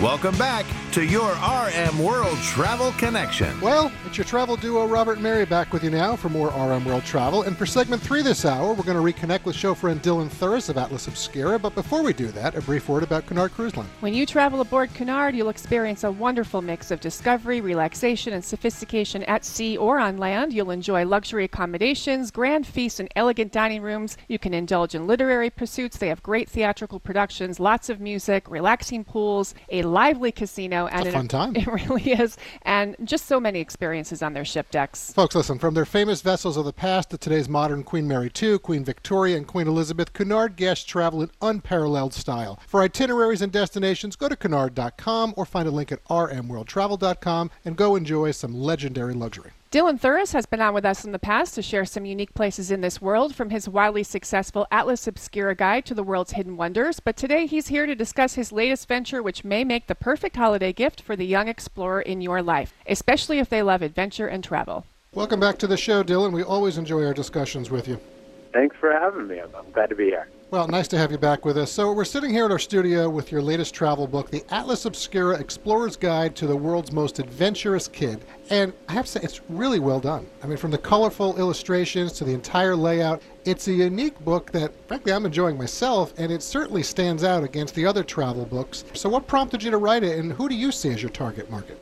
[0.01, 3.61] Welcome back to your RM World Travel Connection.
[3.61, 6.83] Well, it's your travel duo Robert and Mary back with you now for more RM
[6.83, 7.43] World Travel.
[7.43, 10.67] And for segment three this hour, we're going to reconnect with show friend Dylan Thuras
[10.67, 11.57] of Atlas Obscura.
[11.57, 13.87] But before we do that, a brief word about Cunard Cruise Line.
[14.01, 19.23] When you travel aboard Cunard, you'll experience a wonderful mix of discovery, relaxation, and sophistication
[19.23, 20.51] at sea or on land.
[20.51, 24.17] You'll enjoy luxury accommodations, grand feasts, and elegant dining rooms.
[24.27, 25.97] You can indulge in literary pursuits.
[25.97, 31.11] They have great theatrical productions, lots of music, relaxing pools, a lively casino, and a
[31.11, 31.55] fun time.
[31.55, 35.13] It really is, and just so many experiences on their ship decks.
[35.13, 38.59] Folks, listen, from their famous vessels of the past to today's modern Queen Mary II,
[38.59, 42.59] Queen Victoria, and Queen Elizabeth, Cunard guests travel in unparalleled style.
[42.67, 47.95] For itineraries and destinations, go to Cunard.com or find a link at rmworldtravel.com and go
[47.95, 49.51] enjoy some legendary luxury.
[49.71, 52.71] Dylan Thuras has been on with us in the past to share some unique places
[52.71, 56.99] in this world, from his wildly successful Atlas Obscura guide to the world's hidden wonders.
[56.99, 60.73] But today he's here to discuss his latest venture, which may make the perfect holiday
[60.73, 64.85] gift for the young explorer in your life, especially if they love adventure and travel.
[65.13, 66.33] Welcome back to the show, Dylan.
[66.33, 67.97] We always enjoy our discussions with you.
[68.51, 69.39] Thanks for having me.
[69.39, 70.27] I'm, I'm glad to be here.
[70.51, 71.71] Well, nice to have you back with us.
[71.71, 75.39] So, we're sitting here at our studio with your latest travel book, The Atlas Obscura
[75.39, 78.25] Explorer's Guide to the World's Most Adventurous Kid.
[78.49, 80.27] And I have to say, it's really well done.
[80.43, 84.73] I mean, from the colorful illustrations to the entire layout, it's a unique book that,
[84.89, 88.83] frankly, I'm enjoying myself, and it certainly stands out against the other travel books.
[88.91, 91.49] So, what prompted you to write it, and who do you see as your target
[91.49, 91.79] market?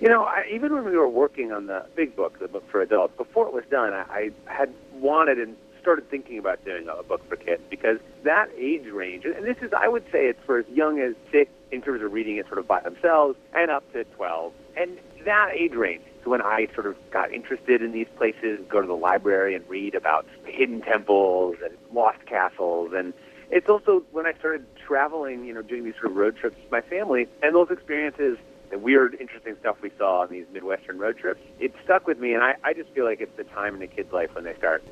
[0.00, 2.80] You know, I, even when we were working on the big book, the book for
[2.80, 7.02] adults, before it was done, I, I had wanted and started thinking about doing a
[7.02, 10.58] book for kids because that age range, and this is, I would say, it's for
[10.58, 13.90] as young as six in terms of reading it sort of by themselves, and up
[13.92, 14.52] to 12.
[14.76, 18.80] And that age range is when I sort of got interested in these places, go
[18.80, 22.92] to the library and read about hidden temples and lost castles.
[22.94, 23.12] And
[23.50, 26.70] it's also when I started traveling, you know, doing these sort of road trips with
[26.70, 28.38] my family, and those experiences
[28.70, 32.34] the weird, interesting stuff we saw on these Midwestern road trips, it stuck with me,
[32.34, 34.54] and I, I just feel like it's the time in a kid's life when they
[34.54, 34.84] start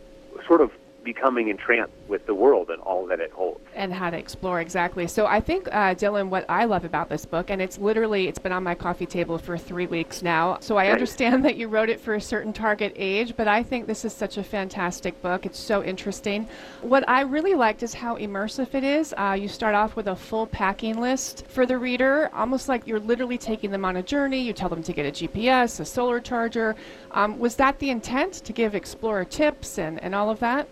[0.47, 0.71] sort of
[1.15, 3.61] becoming entranced with the world and all that it holds.
[3.75, 5.07] And how to explore exactly.
[5.07, 8.39] So i think uh, dylan what i love about this book and it's literally it's
[8.39, 10.59] been on my coffee table for three weeks now.
[10.61, 13.87] So i understand that you wrote it for a certain target age but i think
[13.87, 15.47] this is such a fantastic book.
[15.47, 16.47] It's so interesting.
[16.83, 19.15] What i really liked is how immersive it is.
[19.17, 23.01] Uh, you start off with a full packing list for the reader almost like you're
[23.01, 24.41] literally taking them on a journey.
[24.43, 26.77] You tell them to get a gps a solar charger.
[27.13, 30.69] Um, was that the intent to give explorer tips and, and all of that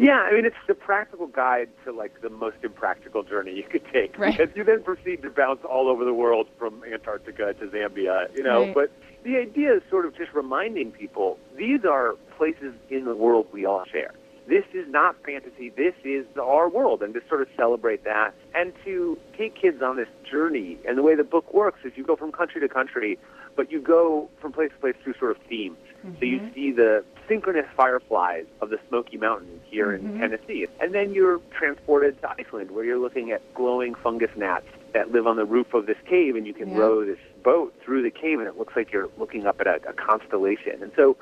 [0.00, 3.84] yeah, I mean it's the practical guide to like the most impractical journey you could
[3.92, 4.36] take right.
[4.36, 8.42] because you then proceed to bounce all over the world from Antarctica to Zambia, you
[8.42, 8.64] know.
[8.64, 8.74] Right.
[8.74, 8.92] But
[9.24, 13.66] the idea is sort of just reminding people these are places in the world we
[13.66, 14.12] all share.
[14.46, 15.68] This is not fantasy.
[15.68, 19.96] This is our world, and to sort of celebrate that and to take kids on
[19.96, 20.78] this journey.
[20.88, 23.18] And the way the book works is you go from country to country,
[23.54, 25.76] but you go from place to place through sort of themes.
[26.04, 26.18] Mm-hmm.
[26.18, 30.14] So you see the synchronous fireflies of the Smoky Mountains here Mm-hmm.
[30.14, 30.66] in Tennessee.
[30.80, 35.28] And then you're transported to Iceland where you're looking at glowing fungus gnats that live
[35.28, 36.78] on the roof of this cave and you can Yeah.
[36.78, 39.76] row this boat through the cave and it looks like you're looking up at a,
[39.88, 40.82] a constellation.
[40.82, 41.16] And so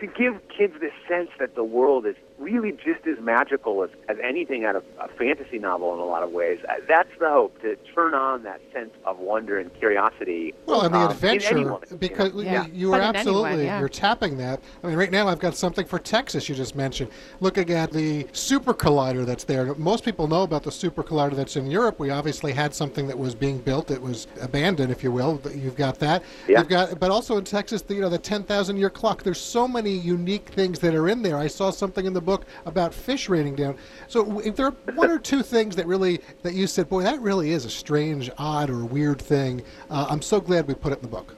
[0.00, 4.16] to give kids this sense that the world is really just as magical as, as
[4.22, 7.60] anything out of a fantasy novel in a lot of ways, uh, that's the hope,
[7.62, 10.54] to turn on that sense of wonder and curiosity.
[10.66, 11.96] Well, and the um, adventure, anyone, you know.
[11.98, 12.66] because Yeah.
[12.66, 13.78] you, you But are absolutely, anyone, yeah.
[13.78, 14.60] you're tapping that.
[14.82, 17.10] I mean, right now I've got something for Texas you just mentioned.
[17.40, 19.74] Looking at the super collider that's there.
[19.76, 21.98] Most people know about the super collider that's in Europe.
[21.98, 25.40] We obviously had something that was being built that was abandoned, if you will.
[25.54, 26.22] You've got that.
[26.48, 26.58] Yeah.
[26.58, 29.22] You've got, but also in Texas, the, you know, the 10,000 year clock.
[29.22, 31.36] There's so many unique things that are in there.
[31.36, 32.31] I saw something in the book
[32.66, 33.76] about fish raining down.
[34.08, 37.20] So if there are one or two things that really, that you said, boy, that
[37.20, 40.96] really is a strange, odd, or weird thing, uh, I'm so glad we put it
[40.96, 41.34] in the book.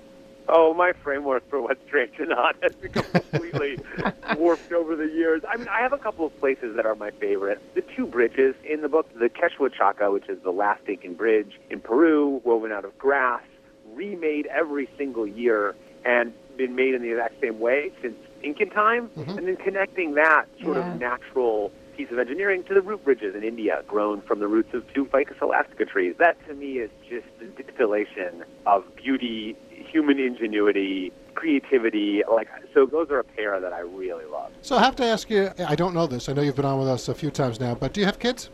[0.47, 3.79] Oh, my framework for what's strange and odd has become completely
[4.37, 5.43] warped over the years.
[5.49, 7.63] I mean, I have a couple of places that are my favorite.
[7.75, 11.81] The two bridges in the book, the Q'eswachaka, which is the last Incan bridge in
[11.81, 13.43] Peru, woven out of grass,
[13.95, 19.09] remade every single year and been made in the exact same way since Incan time,
[19.09, 19.39] mm-hmm.
[19.39, 20.93] and then connecting that sort Yeah.
[20.93, 24.75] of natural piece of engineering to the root bridges in India, grown from the roots
[24.75, 26.15] of two ficus elastica trees.
[26.19, 32.23] That to me is just the distillation of beauty, human ingenuity, creativity.
[32.31, 34.51] Like so, those are a pair that I really love.
[34.63, 36.29] So I have to ask you, I don't know this.
[36.29, 38.19] I know you've been on with us a few times now, but do you have
[38.19, 38.51] kids?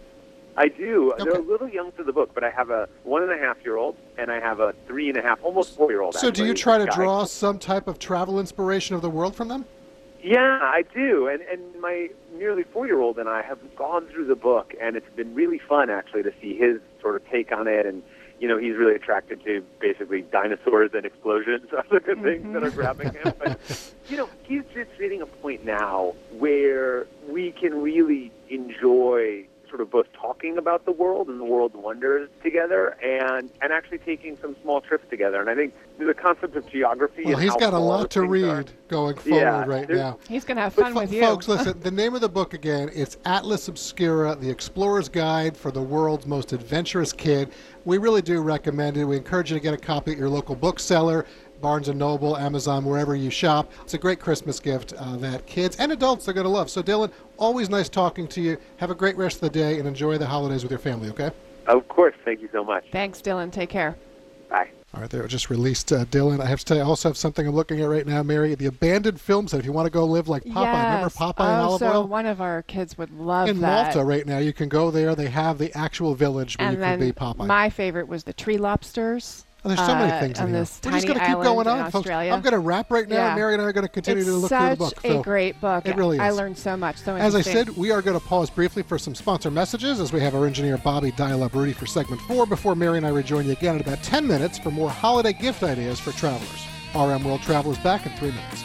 [0.57, 1.15] I do.
[1.17, 3.57] They're a little young for the book, but I have a one and a half
[3.65, 6.15] year old and I have a three and a half, almost four year old.
[6.15, 9.49] So do you try to draw some type of travel inspiration of the world from
[9.49, 9.65] them?
[10.23, 11.29] Yeah, I do.
[11.29, 14.97] And and my nearly four year old and I have gone through the book and
[14.97, 18.03] it's been really fun actually to see his sort of take on it and
[18.41, 22.71] you know, he's really attracted to basically dinosaurs and explosions the good things that are
[22.71, 23.35] grabbing him.
[23.39, 24.13] But mm-hmm.
[24.13, 29.91] you know, he's just hitting a point now where we can really enjoy sort of
[29.91, 34.55] both talking about the world and the world's wonders together and and actually taking some
[34.63, 35.41] small trips together.
[35.41, 38.23] And I think the concept of geography Well, and he's how got a lot to
[38.27, 40.19] read are- going forward Yeah, right now.
[40.29, 41.21] He's going to have fun fo- with you.
[41.23, 45.71] folks, listen, the name of the book again, it's Atlas Obscura, The Explorer's Guide for
[45.71, 47.53] the World's Most Adventurous Kid.
[47.85, 49.05] We really do recommend it.
[49.05, 51.25] We encourage you to get a copy at your local bookseller,
[51.61, 53.71] Barnes & Noble, Amazon, wherever you shop.
[53.83, 56.71] It's a great Christmas gift uh, that kids and adults are going to love.
[56.71, 58.59] So, Dylan, always nice talking to you.
[58.79, 61.31] Have a great rest of the day and enjoy the holidays with your family, okay?
[61.67, 62.15] Of course.
[62.25, 62.85] Thank you so much.
[62.91, 63.53] Thanks, Dylan.
[63.53, 63.97] Take care.
[64.49, 64.71] Bye.
[64.93, 66.41] All right, they just released uh, Dylan.
[66.41, 68.57] I have to tell you, I also have something I'm looking at right now, Mary.
[68.57, 69.61] The abandoned film set.
[69.61, 71.17] If you want to go live like Popeye, remember yes.
[71.17, 72.09] Popeye oh, and Olive so Oil?
[72.09, 73.95] one of our kids would love in that.
[73.95, 74.39] Malta right now.
[74.39, 75.15] You can go there.
[75.15, 77.47] They have the actual village where and you can be Popeye.
[77.47, 79.45] my favorite was the tree lobsters.
[79.63, 80.57] Oh, there's so many uh, things in here.
[80.57, 82.09] We're just going to keep going on, folks.
[82.09, 83.17] I'm going to wrap right now.
[83.17, 83.35] Yeah.
[83.35, 85.05] Mary and I are going to continue it's to look such through the book.
[85.05, 85.87] a So great book.
[85.87, 86.23] It really is.
[86.23, 86.97] I learned so much.
[86.97, 90.13] So As I said, we are going to pause briefly for some sponsor messages as
[90.13, 93.11] we have our engineer Bobby dial up Rudy for segment four before Mary and I
[93.11, 96.67] rejoin you again in about 10 minutes for more holiday gift ideas for travelers.
[96.95, 98.65] RM World Travel is back in three minutes.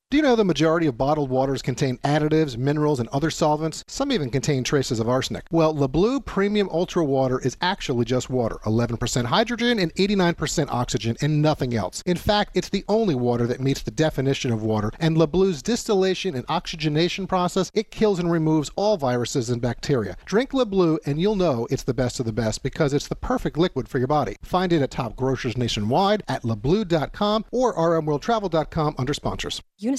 [0.11, 3.85] Do you know the majority of bottled waters contain additives, minerals, and other solvents?
[3.87, 5.45] Some even contain traces of arsenic.
[5.51, 11.41] Well, LeBlue Premium Ultra Water is actually just water 11% hydrogen and 89% oxygen, and
[11.41, 12.03] nothing else.
[12.05, 16.35] In fact, it's the only water that meets the definition of water, and LeBlue's distillation
[16.35, 20.17] and oxygenation process, it kills and removes all viruses and bacteria.
[20.25, 23.57] Drink LeBlue, and you'll know it's the best of the best because it's the perfect
[23.57, 24.35] liquid for your body.
[24.41, 29.61] Find it at top grocers nationwide, at leblue.com, or rmworldtravel.com under sponsors.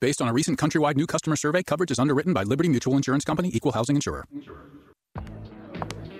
[0.00, 3.22] Based on a recent countrywide new customer survey, coverage is underwritten by Liberty Mutual Insurance
[3.22, 4.24] Company, Equal Housing Insurer.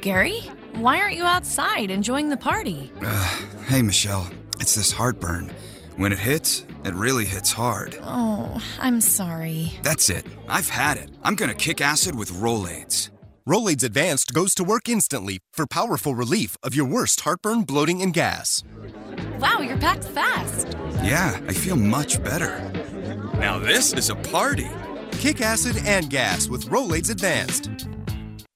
[0.02, 0.40] Gary,
[0.74, 2.92] why aren't you outside enjoying the party?
[3.02, 4.28] Uh, hey, Michelle.
[4.60, 5.50] It's this heartburn.
[5.96, 7.98] When it hits, it really hits hard.
[8.02, 9.72] Oh, I'm sorry.
[9.82, 10.26] That's it.
[10.46, 11.10] I've had it.
[11.22, 13.08] I'm gonna kick acid with Rolaids.
[13.48, 18.12] Rolaids Advanced goes to work instantly for powerful relief of your worst heartburn, bloating, and
[18.12, 18.62] gas.
[19.38, 20.76] Wow, you're packed fast.
[21.02, 22.70] Yeah, I feel much better.
[23.40, 24.68] Now this is a party.
[25.12, 27.70] Kick acid and gas with Rolaids Advanced.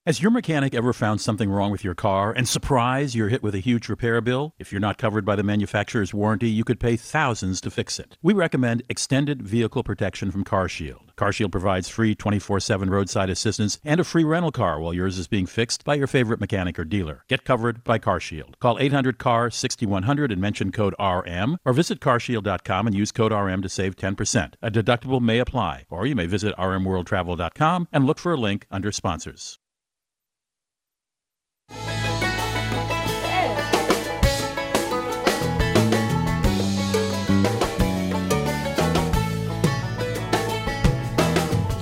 [0.07, 3.55] Has your mechanic ever found something wrong with your car and surprise you're hit with
[3.55, 4.53] a huge repair bill?
[4.59, 8.19] If you're not covered by the manufacturer's warranty, you could pay thousands to fix it.
[8.23, 11.15] We recommend extended vehicle protection from CarShield.
[11.17, 15.47] CarShield provides free 24/7 roadside assistance and a free rental car while yours is being
[15.47, 17.25] fixed by your favorite mechanic or dealer.
[17.27, 18.59] Get covered by CarShield.
[18.61, 23.71] Call 800-CAR 6100 and mention code RM or visit carshield.com and use code RM to
[23.71, 24.57] save 10%.
[24.61, 28.93] A deductible may apply, or you may visit rmworldtravel.com and look for a link under
[28.93, 29.59] sponsors.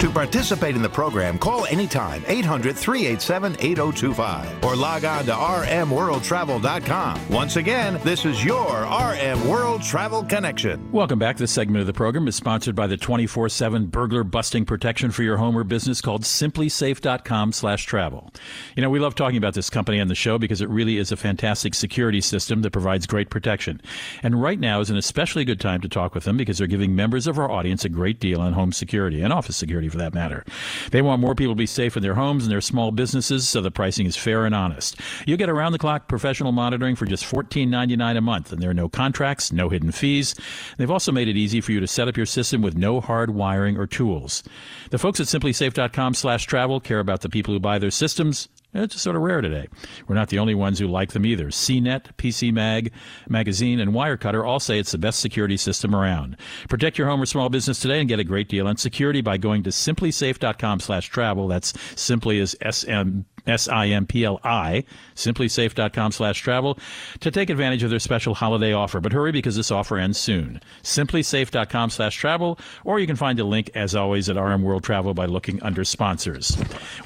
[0.00, 7.28] To participate in the program, call anytime 800 387 8025 or log on to rmworldtravel.com.
[7.28, 10.90] Once again, this is your RM World Travel Connection.
[10.90, 11.36] Welcome back.
[11.36, 15.22] This segment of the program is sponsored by the 24 7 burglar busting protection for
[15.22, 18.32] your home or business called simplisafe.com slash travel.
[18.76, 21.12] You know, we love talking about this company on the show because it really is
[21.12, 23.82] a fantastic security system that provides great protection.
[24.22, 26.96] And right now is an especially good time to talk with them because they're giving
[26.96, 30.14] members of our audience a great deal on home security and office security for that
[30.14, 30.44] matter.
[30.90, 33.60] They want more people to be safe in their homes and their small businesses, so
[33.60, 34.96] the pricing is fair and honest.
[35.26, 38.74] You get around the clock professional monitoring for just $14.99 a month, and there are
[38.74, 40.34] no contracts, no hidden fees.
[40.76, 43.30] They've also made it easy for you to set up your system with no hard
[43.30, 44.42] wiring or tools.
[44.90, 48.94] The folks at simplisafe.com slash travel care about the people who buy their systems it's
[48.94, 49.68] just sort of rare today.
[50.06, 51.46] We're not the only ones who like them either.
[51.46, 52.92] CNET, PC Mag,
[53.28, 56.36] Magazine, and Wirecutter all say it's the best security system around.
[56.68, 59.36] Protect your home or small business today and get a great deal on security by
[59.36, 61.48] going to simplisafe.com slash travel.
[61.48, 66.78] That's simply as S-M S-I-M-P-L-I, simplisafe.com slash travel,
[67.20, 69.00] to take advantage of their special holiday offer.
[69.00, 70.60] But hurry because this offer ends soon.
[70.82, 75.14] Simplisafe.com slash travel, or you can find a link, as always, at RM World Travel
[75.14, 76.56] by looking under sponsors.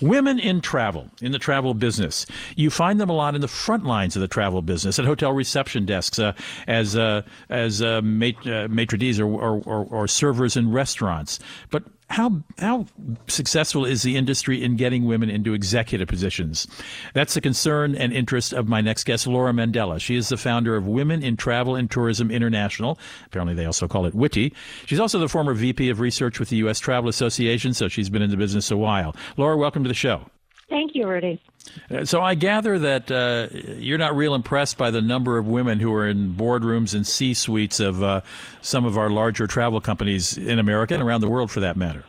[0.00, 2.26] Women in travel, in the travel business.
[2.56, 5.32] You find them a lot in the front lines of the travel business, at hotel
[5.32, 6.32] reception desks, uh,
[6.66, 11.38] as, uh, as uh, mait- uh, maitre d's or, or, or, or servers in restaurants.
[11.70, 12.86] But how how
[13.26, 16.66] successful is the industry in getting women into executive positions?
[17.14, 20.00] That's the concern and interest of my next guest, Laura Mandala.
[20.00, 22.98] She is the founder of Women in Travel and Tourism International.
[23.26, 24.52] Apparently, they also call it WITI.
[24.86, 26.78] She's also the former VP of Research with the U.S.
[26.78, 29.16] Travel Association, so she's been in the business a while.
[29.36, 30.26] Laura, welcome to the show.
[30.68, 31.42] Thank you, Rudy.
[31.90, 33.48] Uh, so I gather that uh,
[33.78, 37.80] you're not real impressed by the number of women who are in boardrooms and C-suites
[37.80, 38.20] of uh,
[38.60, 42.04] some of our larger travel companies in America and around the world, for that matter.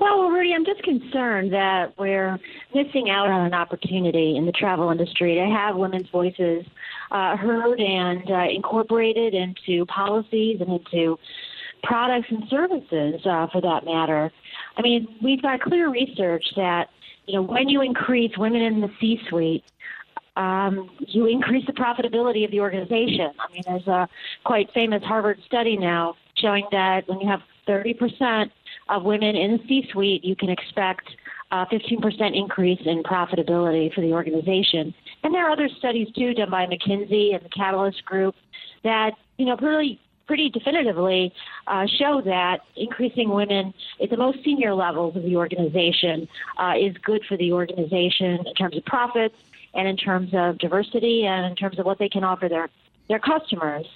[0.00, 2.38] Well, Rudy, I'm just concerned that we're
[2.74, 6.66] missing out on an opportunity in the travel industry to have women's voices
[7.10, 11.16] uh, heard and uh, incorporated into policies and into
[11.84, 14.32] products and services, uh, for that matter.
[14.76, 16.88] I mean, we've got clear research that
[17.26, 19.64] you know, when you increase women in the C-suite,
[20.36, 23.30] um, you increase the profitability of the organization.
[23.38, 24.08] I mean, there's a
[24.44, 28.50] quite famous Harvard study now showing that when you have 30%
[28.88, 31.08] of women in the C-suite, you can expect
[31.50, 34.92] a 15% increase in profitability for the organization.
[35.22, 38.34] And there are other studies too done by McKinsey and the Catalyst Group
[38.82, 41.32] that you know really pretty definitively
[41.66, 46.96] uh, show that increasing women at the most senior levels of the organization uh, is
[46.98, 49.36] good for the organization in terms of profits
[49.74, 52.68] and in terms of diversity and in terms of what they can offer their,
[53.08, 53.86] their customers.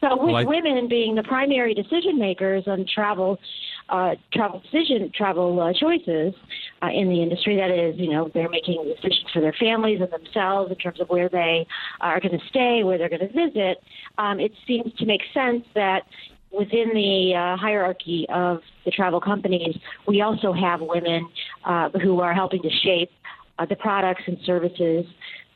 [0.00, 3.40] So, with Like- women being the primary decision makers on travel,
[3.88, 6.34] uh, travel decision, travel uh, choices
[6.82, 10.10] uh, in the industry, that is, you know, they're making decisions for their families and
[10.10, 11.66] themselves in terms of where they
[12.00, 13.78] are going to stay, where they're going to visit.
[14.18, 16.02] Um, it seems to make sense that
[16.50, 19.76] within the uh, hierarchy of the travel companies,
[20.06, 21.28] we also have women
[21.64, 23.10] uh, who are helping to shape
[23.58, 25.04] uh, the products and services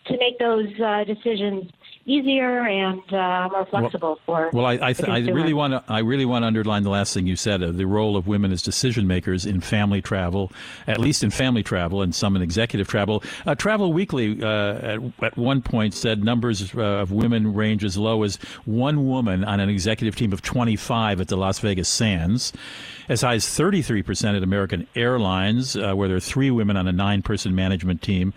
[0.06, 1.70] to make those uh, decisions
[2.08, 4.50] easier and uh, more flexible for.
[4.52, 7.14] Well, I I, th- I really want to I really want to underline the last
[7.14, 10.50] thing you said: uh, the role of women as decision makers in family travel,
[10.86, 13.22] at least in family travel, and some in executive travel.
[13.46, 17.96] Uh, travel Weekly uh, at, at one point said numbers uh, of women range as
[17.96, 22.52] low as one woman on an executive team of 25 at the Las Vegas Sands,
[23.08, 26.86] as high as 33 percent at American Airlines, uh, where there are three women on
[26.86, 28.32] a nine-person management team,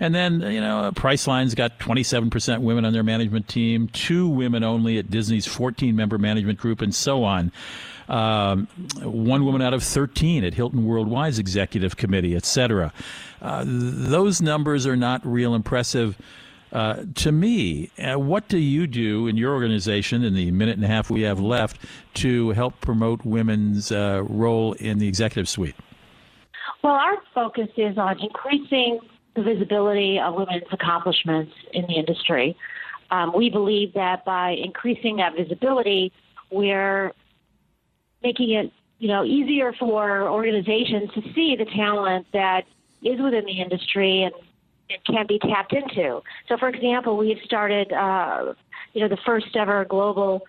[0.00, 4.64] and then you know Priceline's got 27 percent women on their management team, two women
[4.64, 7.52] only at Disney's 14-member management group, and so on.
[8.08, 8.66] Um,
[9.02, 12.92] one woman out of 13 at Hilton Worldwide's executive committee, et cetera.
[13.40, 16.18] Uh, th- those numbers are not real impressive.
[16.74, 20.84] Uh, to me, uh, what do you do in your organization in the minute and
[20.84, 21.78] a half we have left
[22.14, 25.76] to help promote women's uh, role in the executive suite?
[26.82, 28.98] Well, our focus is on increasing
[29.36, 32.56] the visibility of women's accomplishments in the industry.
[33.12, 36.12] Um, we believe that by increasing that visibility,
[36.50, 37.12] we're
[38.22, 42.64] making it you know easier for organizations to see the talent that
[43.02, 44.34] is within the industry and
[45.06, 46.22] can be tapped into.
[46.48, 48.54] So, for example, we've started uh,
[48.92, 50.46] you know the first ever global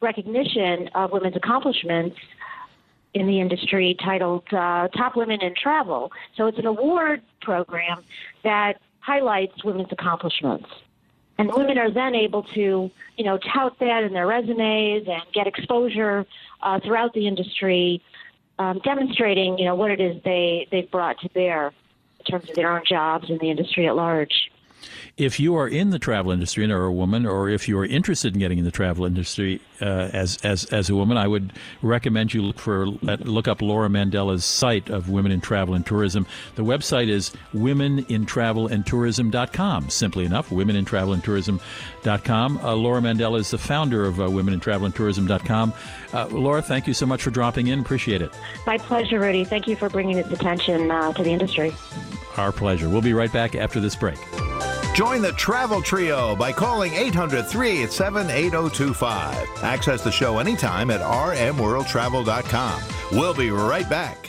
[0.00, 2.16] recognition of women's accomplishments
[3.14, 6.12] in the industry titled uh, Top Women in Travel.
[6.36, 8.04] So it's an award program
[8.44, 10.68] that highlights women's accomplishments.
[11.38, 15.46] And women are then able to, you know, tout that in their resumes and get
[15.46, 16.26] exposure
[16.62, 18.02] uh, throughout the industry,
[18.58, 21.72] um, demonstrating, you know, what it is they, they've brought to bear
[22.30, 24.32] terms of their own jobs in the industry at large.
[25.16, 27.84] If you are in the travel industry and are a woman, or if you are
[27.84, 31.52] interested in getting in the travel industry uh, as as as a woman, I would
[31.82, 36.28] recommend you look for look up Laura Mandala's site of Women in Travel and Tourism.
[36.54, 39.90] The website is womenintravelandtourism.com.
[39.90, 41.60] Simply enough, womenintravelandtourism.com.
[42.06, 45.72] Uh, Laura Mandel is the founder of uh, womenintravelandtourism.com.
[46.12, 47.80] Uh, Laura, thank you so much for dropping in.
[47.80, 48.32] Appreciate it.
[48.66, 49.44] My pleasure, Rudy.
[49.44, 51.74] Thank you for bringing its attention uh, to the industry.
[52.36, 52.88] Our pleasure.
[52.88, 54.18] We'll be right back after this break.
[54.94, 59.62] Join the Travel Trio by calling 800 387 8025.
[59.62, 62.82] Access the show anytime at rmworldtravel.com.
[63.12, 64.27] We'll be right back.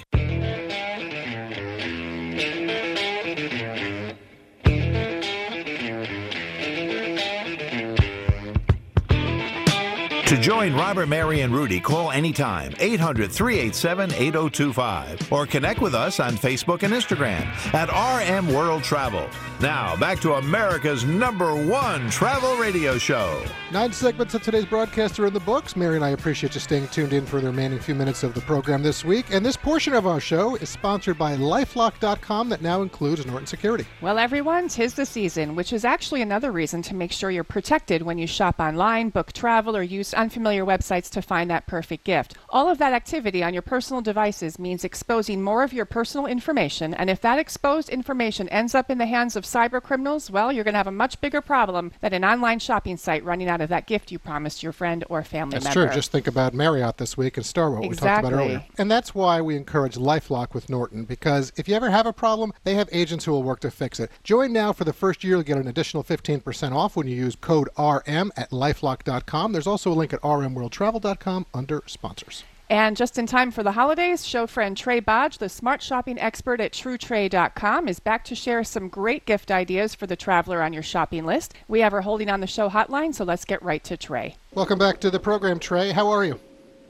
[10.30, 16.20] To join Robert, Mary, and Rudy, call anytime 800 387 8025 or connect with us
[16.20, 19.28] on Facebook and Instagram at RM World Travel.
[19.62, 23.44] Now, back to America's number one travel radio show.
[23.74, 25.76] Nine segments of today's broadcast are in the books.
[25.76, 28.40] Mary and I appreciate you staying tuned in for the remaining few minutes of the
[28.40, 29.26] program this week.
[29.32, 33.86] And this portion of our show is sponsored by Lifelock.com that now includes Norton Security.
[34.02, 38.02] Well, everyone, tis the season, which is actually another reason to make sure you're protected
[38.02, 42.38] when you shop online, book travel, or use unfamiliar websites to find that perfect gift.
[42.48, 46.94] All of that activity on your personal devices means exposing more of your personal information,
[46.94, 50.64] and if that exposed information ends up in the hands of cyber criminals, well, you're
[50.64, 53.70] going to have a much bigger problem than an online shopping site running out of
[53.70, 55.88] that gift you promised your friend or family That's member.
[55.88, 55.96] true.
[55.96, 58.34] Just think about Marriott this week and Starwood, we talked about Exactly.
[58.46, 58.66] earlier.
[58.78, 62.54] And that's why we encourage LifeLock with Norton, because if you ever have a problem,
[62.64, 64.12] they have agents who will work to fix it.
[64.24, 65.36] Join now for the first year.
[65.36, 69.52] You'll get an additional 15% off when you use code RM at lifelock.com.
[69.52, 72.44] There's also a link at rmworldtravel.com under sponsors.
[72.70, 76.62] And just in time for the holidays, show friend Trae Bodge, the smart shopping expert
[76.62, 80.84] at TrueTrae.com, is back to share some great gift ideas for the traveler on your
[80.84, 81.56] shopping list.
[81.68, 84.36] We have her holding on the show hotline, so let's get right to Trae.
[84.54, 85.92] Welcome back to the program, Trae.
[85.92, 86.40] How are you?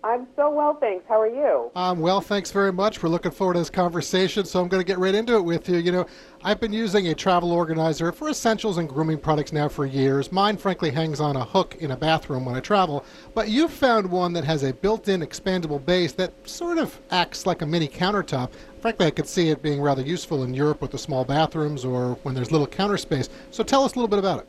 [0.03, 1.03] I'm so well, thanks.
[1.07, 1.71] How are you?
[1.75, 3.03] Um, well, thanks very much.
[3.03, 5.67] We're looking forward to this conversation, so I'm going to get right into it with
[5.67, 5.77] you.
[5.77, 6.05] You know,
[6.43, 10.31] I've been using a travel organizer for essentials and grooming products now for years.
[10.31, 14.09] Mine, frankly, hangs on a hook in a bathroom when I travel, but you've found
[14.09, 17.87] one that has a built in expandable base that sort of acts like a mini
[17.87, 18.51] countertop.
[18.81, 22.13] Frankly, I could see it being rather useful in Europe with the small bathrooms or
[22.23, 23.29] when there's little counter space.
[23.51, 24.47] So tell us a little bit about it.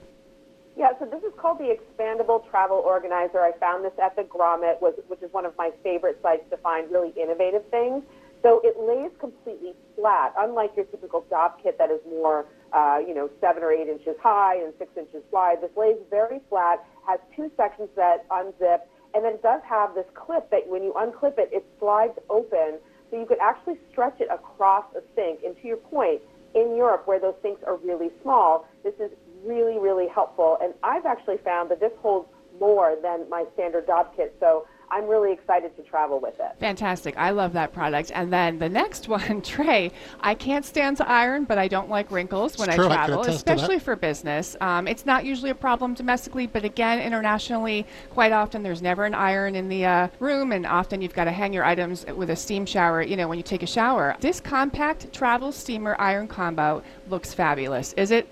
[0.80, 3.38] Yeah, so this is called the Expandable Travel Organizer.
[3.38, 6.90] I found this at the Grommet, which is one of my favorite sites to find
[6.90, 8.02] really innovative things.
[8.42, 13.12] So it lays completely flat, unlike your typical dopp kit that is more, uh, you
[13.14, 15.60] know, seven or eight inches high and six inches wide.
[15.60, 18.80] This lays very flat, has two sections that unzip,
[19.12, 22.78] and then it does have this clip that when you unclip it, it slides open,
[23.10, 25.40] so you could actually stretch it across a sink.
[25.44, 26.22] And to your point,
[26.54, 29.10] in Europe, where those sinks are really small, this is
[29.44, 30.58] really, really helpful.
[30.62, 32.28] And I've actually found that this holds
[32.60, 36.50] more than my standard dopp kit, so I'm really excited to travel with it.
[36.58, 37.16] Fantastic.
[37.16, 38.10] I love that product.
[38.12, 42.10] And then the next one, Trae, I can't stand to iron, but I don't like
[42.10, 43.54] wrinkles when It's I true, I travel, attest to that.
[43.54, 44.56] especially for business.
[44.60, 49.14] Um, it's not usually a problem domestically, but again, internationally, quite often there's never an
[49.14, 52.36] iron in the uh, room, and often you've got to hang your items with a
[52.36, 54.16] steam shower, you know, when you take a shower.
[54.20, 57.92] This compact travel steamer iron combo looks fabulous.
[57.92, 58.26] Is it?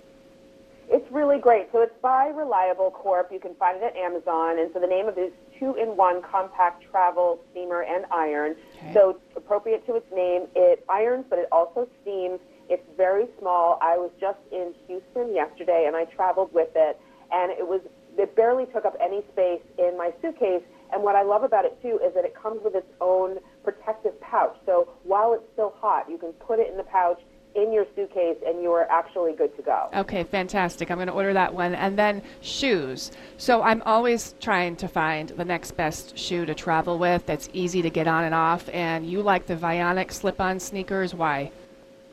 [1.08, 1.68] It's really great.
[1.72, 3.32] So it's by Reliable Corp.
[3.32, 4.58] You can find it at Amazon.
[4.58, 8.56] And so the name of it is two-in-one compact travel steamer and iron.
[8.92, 12.40] So appropriate to its name, it irons, but it also steams.
[12.68, 13.78] It's very small.
[13.80, 17.00] I was just in Houston yesterday, and I traveled with it,
[17.32, 17.80] and it was
[18.18, 20.62] it barely took up any space in my suitcase.
[20.92, 24.20] And what I love about it too is that it comes with its own protective
[24.20, 24.58] pouch.
[24.66, 27.20] So while it's still hot, you can put it in the pouch
[27.54, 29.88] in your suitcase, and you are actually good to go.
[29.94, 30.90] Okay, fantastic.
[30.90, 31.74] I'm going to order that one.
[31.74, 33.10] And then shoes.
[33.36, 37.82] So I'm always trying to find the next best shoe to travel with that's easy
[37.82, 38.68] to get on and off.
[38.72, 41.14] And you like the Vionic slip on sneakers.
[41.14, 41.50] Why?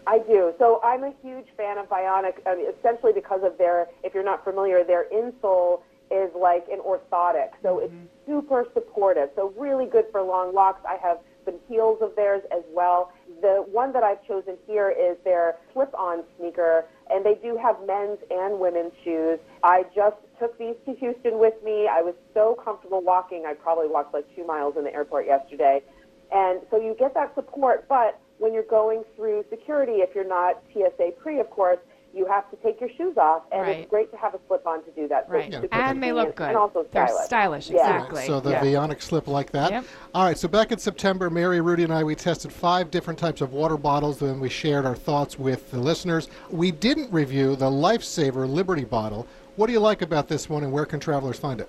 [0.07, 0.53] I do.
[0.59, 4.13] So I'm a huge fan of Vionic, I um, mean, essentially because of their, if
[4.13, 5.81] you're not familiar, their insole
[6.11, 7.49] is like an orthotic.
[7.63, 8.05] So it's mm-hmm.
[8.27, 9.29] super supportive.
[9.35, 10.85] So really good for long walks.
[10.87, 13.11] I have some heels of theirs as well.
[13.41, 18.19] The one that I've chosen here is their slip-on sneaker, and they do have men's
[18.29, 19.39] and women's shoes.
[19.63, 21.87] I just took these to Houston with me.
[21.91, 23.45] I was so comfortable walking.
[23.45, 25.83] I probably walked like two miles in the airport yesterday.
[26.31, 30.61] And so you get that support, but when you're going through security, if you're not
[30.73, 31.79] TSA pre, of course,
[32.15, 33.79] you have to take your shoes off, and Right.
[33.79, 35.27] it's great to have a slip-on to do that.
[35.27, 35.47] So Right.
[35.47, 36.47] it's super And they look good.
[36.47, 37.25] And also They're stylish.
[37.25, 37.75] stylish, Yeah.
[37.97, 38.25] exactly.
[38.25, 38.63] So the Yeah.
[38.63, 39.71] Vionic slip like that.
[39.71, 39.83] Yep.
[40.13, 40.37] All right.
[40.37, 43.75] So back in September, Mary, Rudy, and I we tested five different types of water
[43.75, 46.29] bottles, and we shared our thoughts with the listeners.
[46.49, 49.27] We didn't review the Lifesaver Liberty bottle.
[49.57, 51.67] What do you like about this one, and where can travelers find it?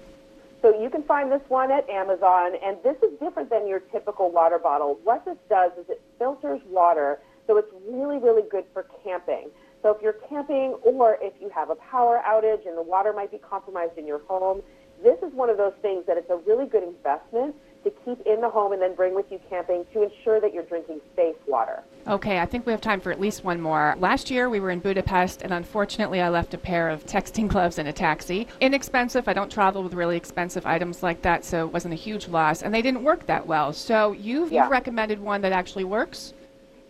[0.63, 4.31] So you can find this one at Amazon, and this is different than your typical
[4.31, 4.99] water bottle.
[5.05, 9.51] What this does is it filters water, so it's really, really good for camping.
[9.87, 13.31] So if you're camping or if you have a power outage and the water might
[13.31, 14.61] be compromised in your home,
[15.05, 18.41] this is one of those things that it's a really good investment to keep in
[18.41, 21.85] the home and then bring with you camping to ensure that you're drinking safe water.
[22.09, 23.95] Okay, I think we have time for at least one more.
[24.01, 27.79] Last year we were in Budapest, and unfortunately I left a pair of texting gloves
[27.79, 28.49] in a taxi.
[28.61, 29.29] Inexpensive.
[29.29, 32.63] I don't travel with really expensive items like that, so it wasn't a huge loss,
[32.63, 33.73] and they didn't work that well.
[33.73, 34.65] So you've, Yeah.
[34.65, 36.33] you've recommended one that actually works.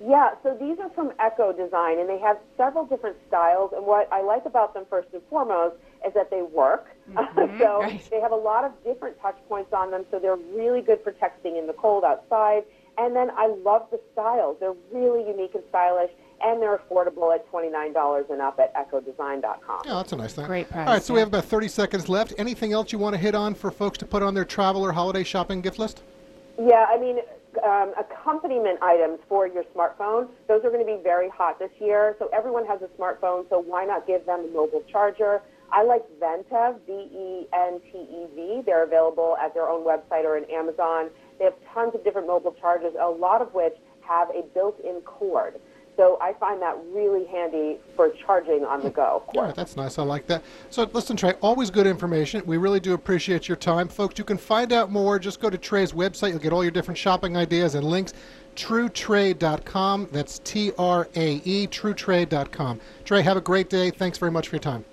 [0.05, 3.73] Yeah, so these are from Echo Design, and they have several different styles.
[3.75, 5.77] And what I like about them, first and foremost,
[6.07, 6.89] is that they work.
[7.07, 8.03] Mm-hmm, so right.
[8.11, 11.13] they have a lot of different touch points on them, so they're really good for
[11.13, 12.65] texting in the cold outside.
[12.99, 14.57] And then I love the styles.
[14.59, 16.11] They're really unique and stylish,
[16.43, 19.83] and they're affordable at $29 and up at echodesign.com.
[19.85, 20.47] Yeah, that's a nice thing.
[20.47, 20.87] Great price.
[20.89, 21.03] All right.
[21.03, 22.33] So we have about 30 seconds left.
[22.39, 24.93] Anything else you want to hit on for folks to put on their travel or
[24.93, 26.03] holiday shopping gift list?
[26.59, 27.19] Yeah, I mean,
[27.65, 32.17] um, accompaniment items for your smartphone, those are going to be very hot this year.
[32.19, 35.43] So everyone has a smartphone, so why not give them a mobile charger?
[35.73, 38.63] I like Ventev, V-E-N-T-E-V.
[38.65, 41.11] They're available at their own website or in Amazon.
[41.39, 45.55] They have tons of different mobile chargers, a lot of which have a built-in cord.
[45.97, 49.23] So I find that really handy for charging on the go.
[49.35, 49.99] All right, that's nice.
[49.99, 50.43] I like that.
[50.69, 52.43] So listen, Trae, always good information.
[52.45, 53.89] We really do appreciate your time.
[53.89, 55.19] Folks, you can find out more.
[55.19, 56.31] Just go to Trae's website.
[56.31, 58.13] You'll get all your different shopping ideas and links.
[58.57, 60.09] TrueTrae.com.
[60.13, 62.81] That's T R A E, TrueTrae.com.
[63.05, 63.91] Trae, have a great day.
[63.91, 64.85] Thanks very much for your time.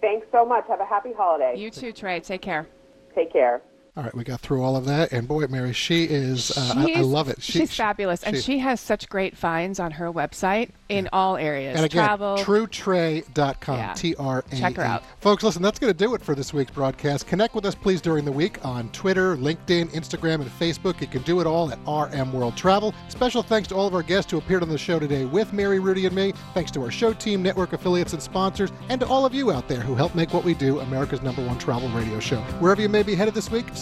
[0.00, 0.64] Thanks so much.
[0.68, 1.54] Have a happy holiday.
[1.56, 2.22] You too, Trae.
[2.22, 2.66] Take care.
[3.14, 3.62] Take care.
[3.96, 6.56] All right, we got through all of that, and boy, Mary, she is.
[6.56, 7.42] Uh, I, I love it.
[7.42, 11.08] She- she's she- fabulous, and she- she has such great finds on her website in
[11.12, 11.74] all areas.
[11.76, 12.36] And again, Travel.
[12.38, 13.92] truetrae.com, Yeah.
[13.94, 14.56] T R A.
[14.56, 15.02] Check her out.
[15.20, 17.26] Folks, listen, that's going to do it for this week's broadcast.
[17.26, 21.00] Connect with us, please, during the week on Twitter, LinkedIn, Instagram, and Facebook.
[21.00, 22.94] You can do it all at RM World Travel.
[23.08, 25.80] Special thanks to all of our guests who appeared on the show today with Mary,
[25.80, 26.32] Rudy, and me.
[26.54, 29.66] Thanks to our show team, network affiliates, and sponsors, and to all of you out
[29.66, 32.40] there who help make what we do America's number one travel radio show.
[32.60, 33.66] Wherever you may be headed this week,